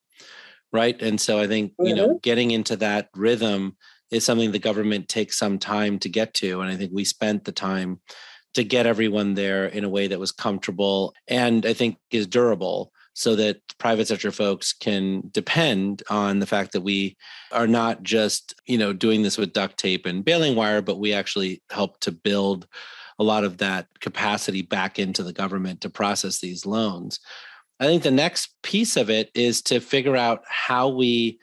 right 0.73 1.01
and 1.03 1.21
so 1.21 1.39
i 1.39 1.47
think 1.47 1.73
mm-hmm. 1.73 1.87
you 1.89 1.95
know 1.95 2.09
mm-hmm. 2.09 2.19
getting 2.23 2.51
into 2.51 2.77
that 2.77 3.09
rhythm 3.15 3.77
is 4.11 4.25
something 4.25 4.53
the 4.53 4.59
government 4.59 5.09
takes 5.09 5.39
some 5.39 5.59
time 5.59 5.99
to 5.99 6.09
get 6.09 6.35
to 6.35 6.61
and 6.61 6.71
i 6.71 6.77
think 6.77 6.93
we 6.95 7.05
spent 7.05 7.45
the 7.45 7.53
time 7.53 8.01
to 8.57 8.65
get 8.65 8.87
everyone 8.87 9.35
there 9.35 9.67
in 9.67 9.85
a 9.85 9.89
way 9.89 10.07
that 10.07 10.19
was 10.19 10.33
comfortable 10.33 11.15
and 11.29 11.67
I 11.67 11.75
think 11.75 11.99
is 12.11 12.27
durable 12.27 12.91
so 13.13 13.37
that 13.37 13.61
private 13.79 14.09
sector 14.09 14.31
folks 14.31 14.73
can 14.73 15.29
depend 15.31 16.03
on 16.09 16.39
the 16.39 16.47
fact 16.47 16.73
that 16.73 16.81
we 16.81 17.17
are 17.53 17.67
not 17.67 18.03
just, 18.03 18.55
you 18.67 18.79
know, 18.79 18.93
doing 18.95 19.23
this 19.23 19.37
with 19.37 19.53
duct 19.53 19.79
tape 19.79 20.07
and 20.07 20.25
baling 20.25 20.57
wire, 20.57 20.83
but 20.83 20.99
we 20.99 21.13
actually 21.13 21.63
help 21.71 22.01
to 22.01 22.13
build 22.13 22.67
a 23.19 23.25
lot 23.25 23.45
of 23.45 23.59
that 23.59 23.89
capacity 24.01 24.63
back 24.63 24.99
into 24.99 25.23
the 25.23 25.33
government 25.33 25.83
to 25.83 25.91
process 25.91 26.41
these 26.41 26.67
loans. 26.67 27.21
I 27.79 27.85
think 27.85 28.03
the 28.03 28.11
next 28.11 28.55
piece 28.63 28.97
of 28.97 29.11
it 29.11 29.31
is 29.35 29.61
to 29.63 29.81
figure 29.81 30.17
out 30.17 30.43
how 30.49 30.89
we 30.89 31.39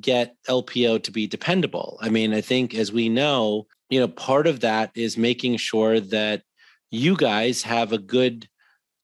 get 0.00 0.34
LPO 0.48 1.04
to 1.04 1.10
be 1.12 1.28
dependable. 1.28 1.96
I 2.00 2.08
mean, 2.08 2.34
I 2.34 2.40
think 2.40 2.74
as 2.74 2.92
we 2.92 3.08
know, 3.08 3.66
you 3.90 4.00
know, 4.00 4.08
part 4.08 4.46
of 4.46 4.60
that 4.60 4.90
is 4.94 5.18
making 5.18 5.56
sure 5.56 6.00
that 6.00 6.42
you 6.90 7.16
guys 7.16 7.62
have 7.62 7.92
a 7.92 7.98
good 7.98 8.48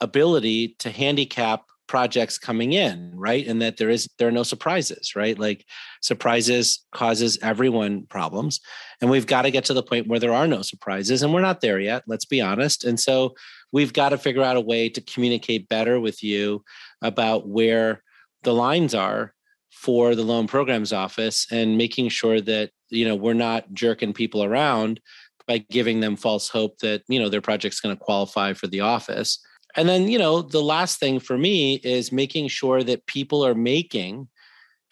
ability 0.00 0.76
to 0.78 0.90
handicap 0.90 1.64
projects 1.86 2.36
coming 2.38 2.72
in 2.72 3.12
right? 3.14 3.46
And 3.46 3.62
that 3.62 3.76
there 3.76 3.90
is 3.90 4.08
there 4.18 4.26
are 4.26 4.32
no 4.32 4.42
surprises 4.42 5.14
right? 5.14 5.38
Like 5.38 5.64
surprises 6.02 6.84
causes 6.92 7.38
everyone 7.42 8.06
problems. 8.06 8.60
And 9.00 9.10
we've 9.10 9.26
got 9.26 9.42
to 9.42 9.50
get 9.50 9.64
to 9.66 9.74
the 9.74 9.82
point 9.82 10.08
where 10.08 10.18
there 10.18 10.34
are 10.34 10.48
no 10.48 10.62
surprises 10.62 11.22
and 11.22 11.32
we're 11.32 11.40
not 11.42 11.60
there 11.60 11.78
yet 11.78 12.02
let's 12.06 12.24
be 12.24 12.40
honest. 12.40 12.84
And 12.84 12.98
so 12.98 13.34
we've 13.72 13.92
got 13.92 14.08
to 14.08 14.18
figure 14.18 14.42
out 14.42 14.56
a 14.56 14.60
way 14.60 14.88
to 14.88 15.00
communicate 15.00 15.68
better 15.68 16.00
with 16.00 16.22
you 16.22 16.64
about 17.02 17.48
where 17.48 18.02
the 18.42 18.54
lines 18.54 18.94
are 18.94 19.32
for 19.76 20.14
the 20.14 20.22
loan 20.22 20.46
programs 20.46 20.90
office 20.90 21.46
and 21.52 21.76
making 21.76 22.08
sure 22.08 22.40
that 22.40 22.70
you 22.88 23.06
know 23.06 23.14
we're 23.14 23.34
not 23.34 23.70
jerking 23.74 24.14
people 24.14 24.42
around 24.42 24.98
by 25.46 25.58
giving 25.58 26.00
them 26.00 26.16
false 26.16 26.48
hope 26.48 26.78
that 26.78 27.02
you 27.08 27.20
know 27.20 27.28
their 27.28 27.42
project's 27.42 27.78
going 27.78 27.94
to 27.94 28.02
qualify 28.02 28.54
for 28.54 28.66
the 28.66 28.80
office. 28.80 29.38
And 29.76 29.86
then 29.86 30.08
you 30.08 30.18
know 30.18 30.40
the 30.40 30.62
last 30.62 30.98
thing 30.98 31.20
for 31.20 31.36
me 31.36 31.74
is 31.84 32.10
making 32.10 32.48
sure 32.48 32.82
that 32.84 33.04
people 33.04 33.44
are 33.44 33.54
making 33.54 34.28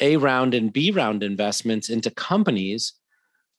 a 0.01 0.19
round 0.19 0.53
and 0.53 0.71
b 0.71 0.91
round 0.91 1.23
investments 1.23 1.89
into 1.89 2.11
companies 2.11 2.93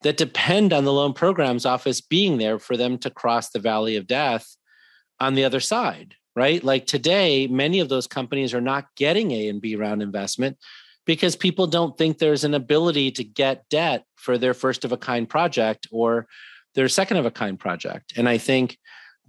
that 0.03 0.17
depend 0.17 0.73
on 0.73 0.85
the 0.85 0.93
loan 0.93 1.13
programs 1.13 1.65
office 1.65 2.01
being 2.01 2.37
there 2.37 2.59
for 2.59 2.77
them 2.77 2.99
to 2.99 3.09
cross 3.09 3.49
the 3.49 3.59
valley 3.59 3.95
of 3.95 4.05
death 4.05 4.55
on 5.19 5.33
the 5.33 5.43
other 5.43 5.59
side 5.59 6.13
right? 6.35 6.65
Like 6.65 6.85
today 6.85 7.47
many 7.47 7.79
of 7.79 7.89
those 7.89 8.07
companies 8.07 8.53
are 8.53 8.61
not 8.61 8.93
getting 8.95 9.31
a 9.31 9.47
and 9.47 9.61
b 9.61 9.75
round 9.75 10.01
investment 10.01 10.57
because 11.05 11.35
people 11.35 11.67
don't 11.67 11.97
think 11.97 12.17
there's 12.17 12.43
an 12.43 12.53
ability 12.53 13.11
to 13.11 13.23
get 13.23 13.67
debt 13.69 14.05
for 14.15 14.37
their 14.37 14.53
first 14.53 14.83
of 14.85 14.91
a 14.91 14.97
kind 14.97 15.29
project 15.29 15.87
or 15.91 16.27
their 16.73 16.89
second 16.89 17.17
of 17.17 17.25
a 17.25 17.31
kind 17.31 17.59
project. 17.59 18.13
And 18.17 18.27
I 18.27 18.37
think 18.37 18.77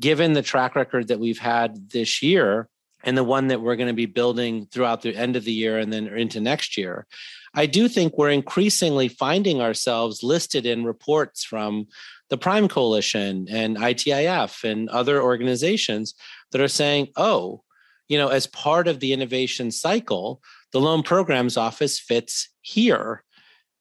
given 0.00 0.32
the 0.32 0.42
track 0.42 0.74
record 0.74 1.08
that 1.08 1.20
we've 1.20 1.38
had 1.38 1.90
this 1.90 2.22
year 2.22 2.68
and 3.04 3.16
the 3.16 3.24
one 3.24 3.48
that 3.48 3.60
we're 3.60 3.76
going 3.76 3.88
to 3.88 3.94
be 3.94 4.06
building 4.06 4.66
throughout 4.66 5.02
the 5.02 5.14
end 5.14 5.36
of 5.36 5.44
the 5.44 5.52
year 5.52 5.78
and 5.78 5.92
then 5.92 6.08
into 6.08 6.40
next 6.40 6.76
year, 6.76 7.06
I 7.54 7.66
do 7.66 7.88
think 7.88 8.18
we're 8.18 8.30
increasingly 8.30 9.08
finding 9.08 9.60
ourselves 9.60 10.22
listed 10.22 10.66
in 10.66 10.84
reports 10.84 11.44
from 11.44 11.86
the 12.28 12.36
Prime 12.36 12.68
Coalition 12.68 13.46
and 13.48 13.76
ITIF 13.76 14.64
and 14.64 14.88
other 14.88 15.22
organizations 15.22 16.14
that 16.50 16.60
are 16.60 16.68
saying, 16.68 17.08
oh, 17.16 17.62
you 18.08 18.18
know, 18.18 18.28
as 18.28 18.46
part 18.46 18.88
of 18.88 19.00
the 19.00 19.12
innovation 19.12 19.70
cycle, 19.70 20.40
the 20.72 20.80
loan 20.80 21.02
programs 21.02 21.56
office 21.56 21.98
fits 21.98 22.50
here. 22.60 23.22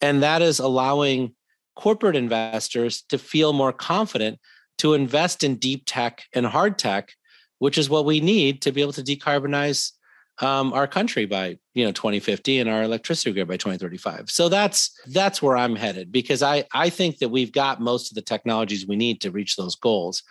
And 0.02 0.24
that 0.24 0.42
is 0.42 0.60
allowing 0.60 1.34
corporate 1.76 2.16
investors 2.16 3.04
to 3.10 3.18
feel 3.18 3.54
more 3.54 3.74
confident 3.74 4.40
to 4.78 4.94
invest 4.94 5.44
in 5.44 5.56
deep 5.56 5.84
tech 5.86 6.24
and 6.34 6.46
hard 6.46 6.78
tech, 6.78 7.14
which 7.60 7.78
is 7.78 7.90
what 7.90 8.06
we 8.06 8.20
need 8.20 8.62
to 8.62 8.72
be 8.72 8.82
able 8.82 8.94
to 8.94 9.04
decarbonize 9.04 9.92
um, 10.40 10.74
our 10.74 10.88
country 10.88 11.26
by 11.26 11.58
you 11.74 11.86
know 11.86 11.92
2050 11.92 12.60
and 12.60 12.70
our 12.70 12.84
electricity 12.84 13.32
grid 13.32 13.48
by 13.48 13.56
2035. 13.58 14.30
So 14.30 14.50
that's 14.50 14.92
that's 15.08 15.42
where 15.42 15.56
I'm 15.56 15.76
headed 15.76 16.12
because 16.12 16.44
I 16.44 16.66
I 16.74 16.90
think 16.90 17.20
that 17.20 17.30
we've 17.30 17.52
got 17.52 17.80
most 17.80 18.12
of 18.12 18.16
the 18.16 18.22
technologies 18.22 18.86
we 18.86 18.98
need 18.98 19.22
to 19.22 19.32
reach 19.32 19.56
those 19.56 19.76
goals, 19.76 20.24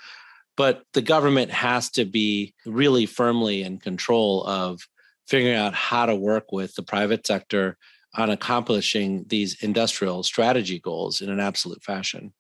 but 0.56 0.82
the 0.92 1.02
government 1.02 1.50
has 1.52 1.90
to 1.92 2.04
be 2.04 2.54
really 2.66 3.06
firmly 3.06 3.62
in 3.62 3.78
control 3.78 4.44
of 4.44 4.86
figuring 5.26 5.56
out 5.56 5.74
how 5.74 6.06
to 6.06 6.14
work 6.14 6.52
with 6.52 6.74
the 6.74 6.82
private 6.82 7.26
sector 7.26 7.76
on 8.16 8.30
accomplishing 8.30 9.24
these 9.28 9.62
industrial 9.62 10.22
strategy 10.22 10.78
goals 10.78 11.20
in 11.20 11.30
an 11.30 11.40
absolute 11.40 11.82
fashion. 11.82 12.32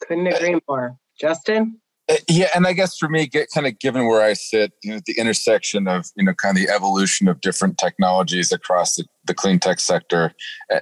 Couldn't 0.00 0.26
agree 0.26 0.58
more. 0.68 0.96
Justin? 1.20 1.80
Uh, 2.08 2.16
yeah, 2.28 2.48
and 2.54 2.66
I 2.66 2.72
guess 2.72 2.96
for 2.96 3.08
me, 3.08 3.26
get 3.26 3.48
kind 3.52 3.66
of 3.66 3.78
given 3.78 4.06
where 4.06 4.22
I 4.22 4.32
sit, 4.32 4.72
you 4.82 4.90
know, 4.90 4.96
at 4.96 5.04
the 5.04 5.18
intersection 5.18 5.86
of 5.86 6.06
you 6.16 6.24
know 6.24 6.32
kind 6.32 6.56
of 6.56 6.62
the 6.64 6.72
evolution 6.72 7.28
of 7.28 7.40
different 7.40 7.76
technologies 7.76 8.50
across 8.50 8.96
the, 8.96 9.04
the 9.26 9.34
clean 9.34 9.58
tech 9.58 9.78
sector 9.78 10.32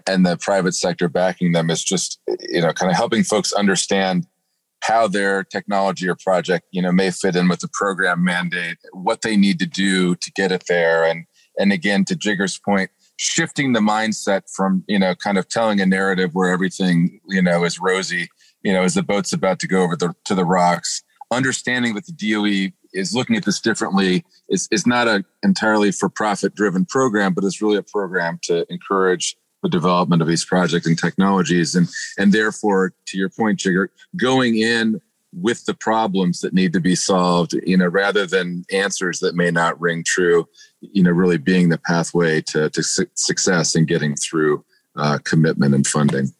and 0.07 0.25
the 0.25 0.37
private 0.37 0.75
sector 0.75 1.09
backing 1.09 1.53
them 1.53 1.69
is 1.69 1.83
just 1.83 2.21
you 2.49 2.61
know 2.61 2.73
kind 2.73 2.91
of 2.91 2.97
helping 2.97 3.25
folks 3.25 3.53
understand 3.53 4.27
how 4.87 5.09
their 5.09 5.43
technology 5.45 6.09
or 6.09 6.17
project 6.17 6.67
you 6.71 6.83
know 6.83 6.93
may 6.93 7.11
fit 7.11 7.37
in 7.37 7.49
with 7.49 7.61
the 7.61 7.69
program 7.73 8.25
mandate, 8.25 8.79
what 8.93 9.23
they 9.23 9.37
need 9.37 9.59
to 9.59 9.67
do 9.67 10.15
to 10.17 10.33
get 10.33 10.53
it 10.53 10.65
there, 10.69 11.05
and 11.05 11.25
and 11.59 11.73
again 11.73 12.05
to 12.05 12.15
Jigar's 12.15 12.59
point, 12.59 12.91
shifting 13.17 13.73
the 13.73 13.81
mindset 13.81 14.43
from 14.55 14.85
you 14.87 14.99
know 14.99 15.15
kind 15.15 15.39
of 15.39 15.49
telling 15.49 15.81
a 15.81 15.87
narrative 15.87 16.31
where 16.35 16.53
everything 16.53 17.21
you 17.29 17.43
know 17.43 17.65
is 17.65 17.81
rosy 17.81 18.29
you 18.63 18.73
know 18.73 18.83
as 18.83 18.95
the 18.95 19.03
boat's 19.03 19.33
about 19.33 19.59
to 19.61 19.67
go 19.67 19.83
over 19.83 19.97
the, 19.97 20.15
to 20.25 20.35
the 20.35 20.45
rocks 20.45 21.03
understanding 21.31 21.95
that 21.95 22.07
the 22.07 22.13
DOE 22.13 22.73
is 22.93 23.15
looking 23.15 23.37
at 23.37 23.45
this 23.45 23.61
differently 23.61 24.25
is, 24.49 24.69
is 24.71 24.87
not 24.87 25.09
a 25.09 25.25
entirely 25.43 25.93
for 25.93 26.09
profit 26.09 26.55
driven 26.55 26.85
program, 26.85 27.35
but 27.35 27.45
it's 27.45 27.61
really 27.61 27.77
a 27.77 27.83
program 27.83 28.39
to 28.45 28.65
encourage 28.71 29.37
the 29.67 29.79
development 29.79 30.23
of 30.23 30.29
these 30.29 30.45
projects 30.45 30.87
and 30.87 30.99
technologies. 30.99 31.75
And, 31.75 31.89
and 32.19 32.33
therefore, 32.33 32.93
to 33.07 33.19
your 33.19 33.29
point, 33.29 33.59
Jigar, 33.59 33.89
going 34.17 34.59
in 34.59 35.01
with 35.33 35.65
the 35.67 35.75
problems 35.75 36.41
that 36.41 36.55
need 36.55 36.73
to 36.73 36.81
be 36.81 36.95
solved, 36.95 37.55
you 37.67 37.77
know, 37.77 37.89
rather 37.89 38.27
than 38.27 38.65
answers 38.73 39.19
that 39.21 39.35
may 39.35 39.51
not 39.51 39.79
ring 39.81 40.03
true, 40.05 40.47
you 40.81 41.03
know, 41.03 41.11
really 41.11 41.37
being 41.37 41.69
the 41.69 41.79
pathway 41.79 42.41
to, 42.41 42.71
to 42.71 42.83
su- 42.83 43.07
success 43.15 43.75
and 43.75 43.87
getting 43.87 44.15
through 44.17 44.65
uh, 44.97 45.19
commitment 45.25 45.75
and 45.75 45.87
funding. 45.87 46.33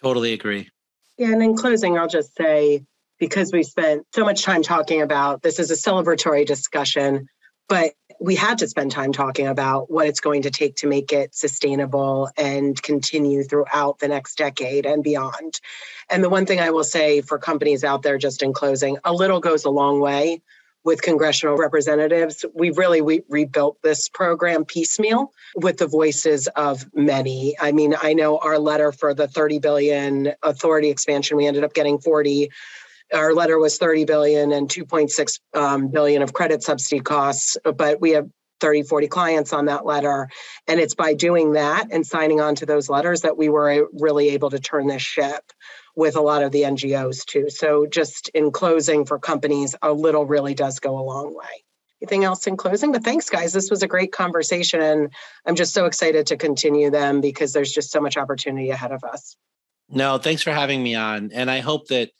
Totally 0.00 0.32
agree. 0.32 0.68
Yeah, 1.16 1.32
and 1.32 1.42
in 1.42 1.56
closing, 1.56 1.98
I'll 1.98 2.08
just 2.08 2.36
say 2.36 2.84
because 3.18 3.52
we 3.52 3.62
spent 3.62 4.06
so 4.14 4.24
much 4.24 4.42
time 4.42 4.62
talking 4.62 5.00
about 5.00 5.42
this 5.42 5.58
is 5.58 5.70
a 5.70 5.74
celebratory 5.74 6.46
discussion, 6.46 7.26
but 7.68 7.92
we 8.20 8.34
had 8.34 8.58
to 8.58 8.68
spend 8.68 8.90
time 8.90 9.12
talking 9.12 9.46
about 9.46 9.90
what 9.90 10.06
it's 10.06 10.20
going 10.20 10.42
to 10.42 10.50
take 10.50 10.76
to 10.76 10.86
make 10.86 11.12
it 11.12 11.34
sustainable 11.34 12.30
and 12.36 12.80
continue 12.82 13.42
throughout 13.42 13.98
the 13.98 14.08
next 14.08 14.36
decade 14.36 14.86
and 14.86 15.02
beyond. 15.02 15.60
And 16.10 16.22
the 16.22 16.30
one 16.30 16.46
thing 16.46 16.60
I 16.60 16.70
will 16.70 16.84
say 16.84 17.20
for 17.20 17.38
companies 17.38 17.84
out 17.84 18.02
there, 18.02 18.18
just 18.18 18.42
in 18.42 18.52
closing, 18.52 18.98
a 19.04 19.12
little 19.12 19.40
goes 19.40 19.64
a 19.64 19.70
long 19.70 20.00
way 20.00 20.40
with 20.84 21.00
congressional 21.00 21.56
representatives. 21.56 22.44
We 22.54 22.70
really 22.70 23.00
we 23.00 23.22
rebuilt 23.28 23.80
this 23.82 24.08
program 24.08 24.66
piecemeal 24.66 25.32
with 25.56 25.78
the 25.78 25.86
voices 25.86 26.46
of 26.48 26.84
many. 26.94 27.56
I 27.58 27.72
mean, 27.72 27.94
I 28.00 28.12
know 28.12 28.38
our 28.38 28.58
letter 28.58 28.92
for 28.92 29.14
the 29.14 29.26
30 29.26 29.58
billion 29.60 30.32
authority 30.42 30.90
expansion, 30.90 31.38
we 31.38 31.46
ended 31.46 31.64
up 31.64 31.72
getting 31.72 31.98
40 31.98 32.50
our 33.12 33.34
letter 33.34 33.58
was 33.58 33.78
30 33.78 34.04
billion 34.04 34.52
and 34.52 34.68
2.6 34.68 35.40
um, 35.54 35.88
billion 35.88 36.22
of 36.22 36.32
credit 36.32 36.62
subsidy 36.62 37.00
costs, 37.00 37.56
but 37.76 38.00
we 38.00 38.10
have 38.10 38.28
30, 38.60 38.84
40 38.84 39.08
clients 39.08 39.52
on 39.52 39.66
that 39.66 39.84
letter. 39.84 40.28
And 40.66 40.80
it's 40.80 40.94
by 40.94 41.14
doing 41.14 41.52
that 41.52 41.88
and 41.90 42.06
signing 42.06 42.40
on 42.40 42.54
to 42.56 42.66
those 42.66 42.88
letters 42.88 43.22
that 43.22 43.36
we 43.36 43.48
were 43.48 43.88
really 43.92 44.30
able 44.30 44.50
to 44.50 44.58
turn 44.58 44.86
this 44.86 45.02
ship 45.02 45.42
with 45.96 46.16
a 46.16 46.20
lot 46.20 46.42
of 46.42 46.52
the 46.52 46.62
NGOs 46.62 47.24
too. 47.24 47.50
So 47.50 47.86
just 47.86 48.30
in 48.30 48.50
closing 48.50 49.04
for 49.04 49.18
companies, 49.18 49.74
a 49.82 49.92
little 49.92 50.24
really 50.26 50.54
does 50.54 50.78
go 50.78 50.98
a 50.98 51.02
long 51.02 51.34
way. 51.34 51.64
Anything 52.02 52.24
else 52.24 52.46
in 52.46 52.56
closing? 52.56 52.92
But 52.92 53.04
thanks, 53.04 53.30
guys. 53.30 53.52
This 53.52 53.70
was 53.70 53.82
a 53.82 53.86
great 53.86 54.12
conversation. 54.12 54.80
And 54.80 55.12
I'm 55.46 55.54
just 55.54 55.72
so 55.72 55.86
excited 55.86 56.26
to 56.28 56.36
continue 56.36 56.90
them 56.90 57.20
because 57.20 57.52
there's 57.52 57.72
just 57.72 57.90
so 57.90 58.00
much 58.00 58.16
opportunity 58.16 58.70
ahead 58.70 58.92
of 58.92 59.04
us. 59.04 59.36
No, 59.88 60.18
thanks 60.18 60.42
for 60.42 60.50
having 60.50 60.82
me 60.82 60.94
on. 60.94 61.30
And 61.32 61.50
I 61.50 61.60
hope 61.60 61.88
that 61.88 62.10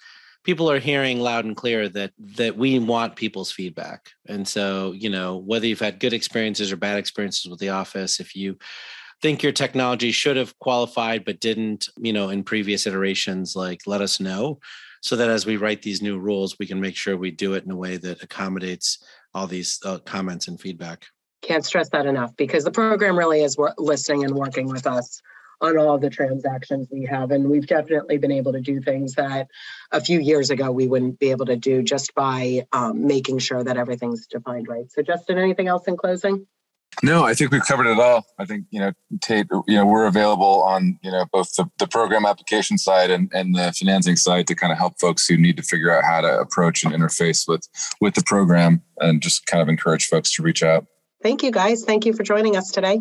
people 0.45 0.71
are 0.71 0.79
hearing 0.79 1.21
loud 1.21 1.45
and 1.45 1.57
clear 1.57 1.89
that 1.89 2.13
that 2.19 2.57
we 2.57 2.79
want 2.79 3.17
people's 3.17 3.51
feedback. 3.51 4.11
And 4.27 4.47
so 4.47 4.93
you 4.93 5.11
know 5.11 5.39
whether 5.39 5.67
you've 5.67 5.81
had 5.81 6.01
good 6.01 6.13
experiences 6.13 6.71
or 6.71 6.77
bad 6.77 6.99
experiences 6.99 7.51
with 7.51 7.59
the 7.59 7.71
office 7.71 8.21
if 8.21 8.37
you 8.37 8.57
think 9.23 9.43
your 9.43 9.53
technology 9.53 10.13
should 10.13 10.37
have 10.37 10.59
qualified 10.59 11.25
but 11.25 11.41
didn't 11.41 11.89
you 11.97 12.13
know 12.13 12.29
in 12.29 12.45
previous 12.45 12.87
iterations 12.87 13.57
like 13.57 13.81
let 13.87 14.03
us 14.03 14.21
know 14.21 14.59
so 15.01 15.17
that 15.17 15.31
as 15.31 15.47
we 15.47 15.57
write 15.57 15.83
these 15.83 16.03
new 16.03 16.19
rules 16.19 16.59
we 16.59 16.67
can 16.67 16.81
make 16.81 16.97
sure 16.97 17.17
we 17.17 17.31
do 17.31 17.55
it 17.55 17.65
in 17.65 17.71
a 17.71 17.77
way 17.77 17.97
that 17.97 18.23
accommodates 18.23 18.99
all 19.35 19.47
these 19.47 19.81
uh, 19.85 19.99
comments 19.99 20.49
and 20.49 20.61
feedback. 20.61 21.07
Can't 21.43 21.65
stress 21.65 21.91
that 21.91 22.07
enough 22.07 22.35
because 22.37 22.65
the 22.65 22.71
program 22.71 23.19
really 23.19 23.43
is 23.43 23.57
listening 23.77 24.25
and 24.25 24.35
working 24.35 24.69
with 24.69 24.87
us 24.87 25.21
on 25.65 25.79
all 25.79 25.99
the 25.99 26.11
transactions 26.11 26.89
we 26.91 27.05
have. 27.05 27.31
And 27.31 27.49
we've 27.49 27.67
definitely 27.67 28.19
been 28.19 28.33
able 28.33 28.53
to 28.53 28.61
do 28.61 28.81
things 28.81 29.15
that 29.15 29.49
a 29.91 30.01
few 30.01 30.21
years 30.21 30.51
ago 30.51 30.71
we 30.71 30.87
wouldn't 30.87 31.19
be 31.19 31.31
able 31.31 31.47
to 31.47 31.57
do 31.57 31.83
just 31.83 32.15
by 32.15 32.67
um, 32.73 33.07
making 33.07 33.39
sure 33.39 33.65
that 33.65 33.77
everything's 33.77 34.27
defined 34.27 34.69
right. 34.69 34.91
So, 34.91 35.03
Justin, 35.03 35.39
anything 35.39 35.69
else 35.69 35.87
in 35.87 35.97
closing? 35.97 36.47
No, 37.03 37.25
I 37.25 37.35
think 37.35 37.51
we've 37.51 37.65
covered 37.65 37.87
it 37.87 37.99
all. 37.99 38.25
I 38.39 38.45
think, 38.45 38.67
you 38.71 38.79
know, 38.79 38.93
Taite, 39.17 39.49
you 39.67 39.75
know, 39.75 39.85
we're 39.85 40.07
available 40.07 40.63
on, 40.63 40.99
you 41.03 41.11
know, 41.11 41.25
both 41.33 41.53
the, 41.55 41.69
the 41.79 41.89
program 41.89 42.25
application 42.25 42.79
side 42.79 43.11
and, 43.11 43.31
and 43.35 43.55
the 43.55 43.75
financing 43.77 44.15
side 44.15 44.47
to 44.47 44.55
kind 44.55 44.71
of 44.71 44.79
help 44.79 45.01
folks 45.01 45.27
who 45.27 45.37
need 45.37 45.57
to 45.57 45.63
figure 45.63 45.91
out 45.91 46.05
how 46.05 46.21
to 46.21 46.39
approach 46.39 46.85
and 46.85 46.95
interface 46.95 47.49
with 47.49 47.67
with 48.01 48.15
the 48.15 48.23
program 48.23 48.83
and 49.01 49.23
just 49.23 49.45
kind 49.47 49.61
of 49.61 49.69
encourage 49.69 50.07
folks 50.07 50.33
to 50.37 50.43
reach 50.43 50.63
out. 50.63 50.87
Thank 51.21 51.43
you 51.43 51.51
guys. 51.51 51.85
Thank 51.85 52.07
you 52.07 52.13
for 52.13 52.23
joining 52.23 52.57
us 52.57 52.71
today. 52.71 53.01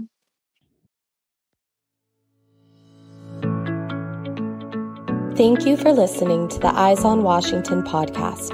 Thank 5.36 5.66
you 5.66 5.78
for 5.78 5.92
listening 5.92 6.48
to 6.50 6.60
the 6.60 6.68
Eyes 6.68 7.04
on 7.04 7.24
Washington 7.24 7.82
podcast, 7.82 8.54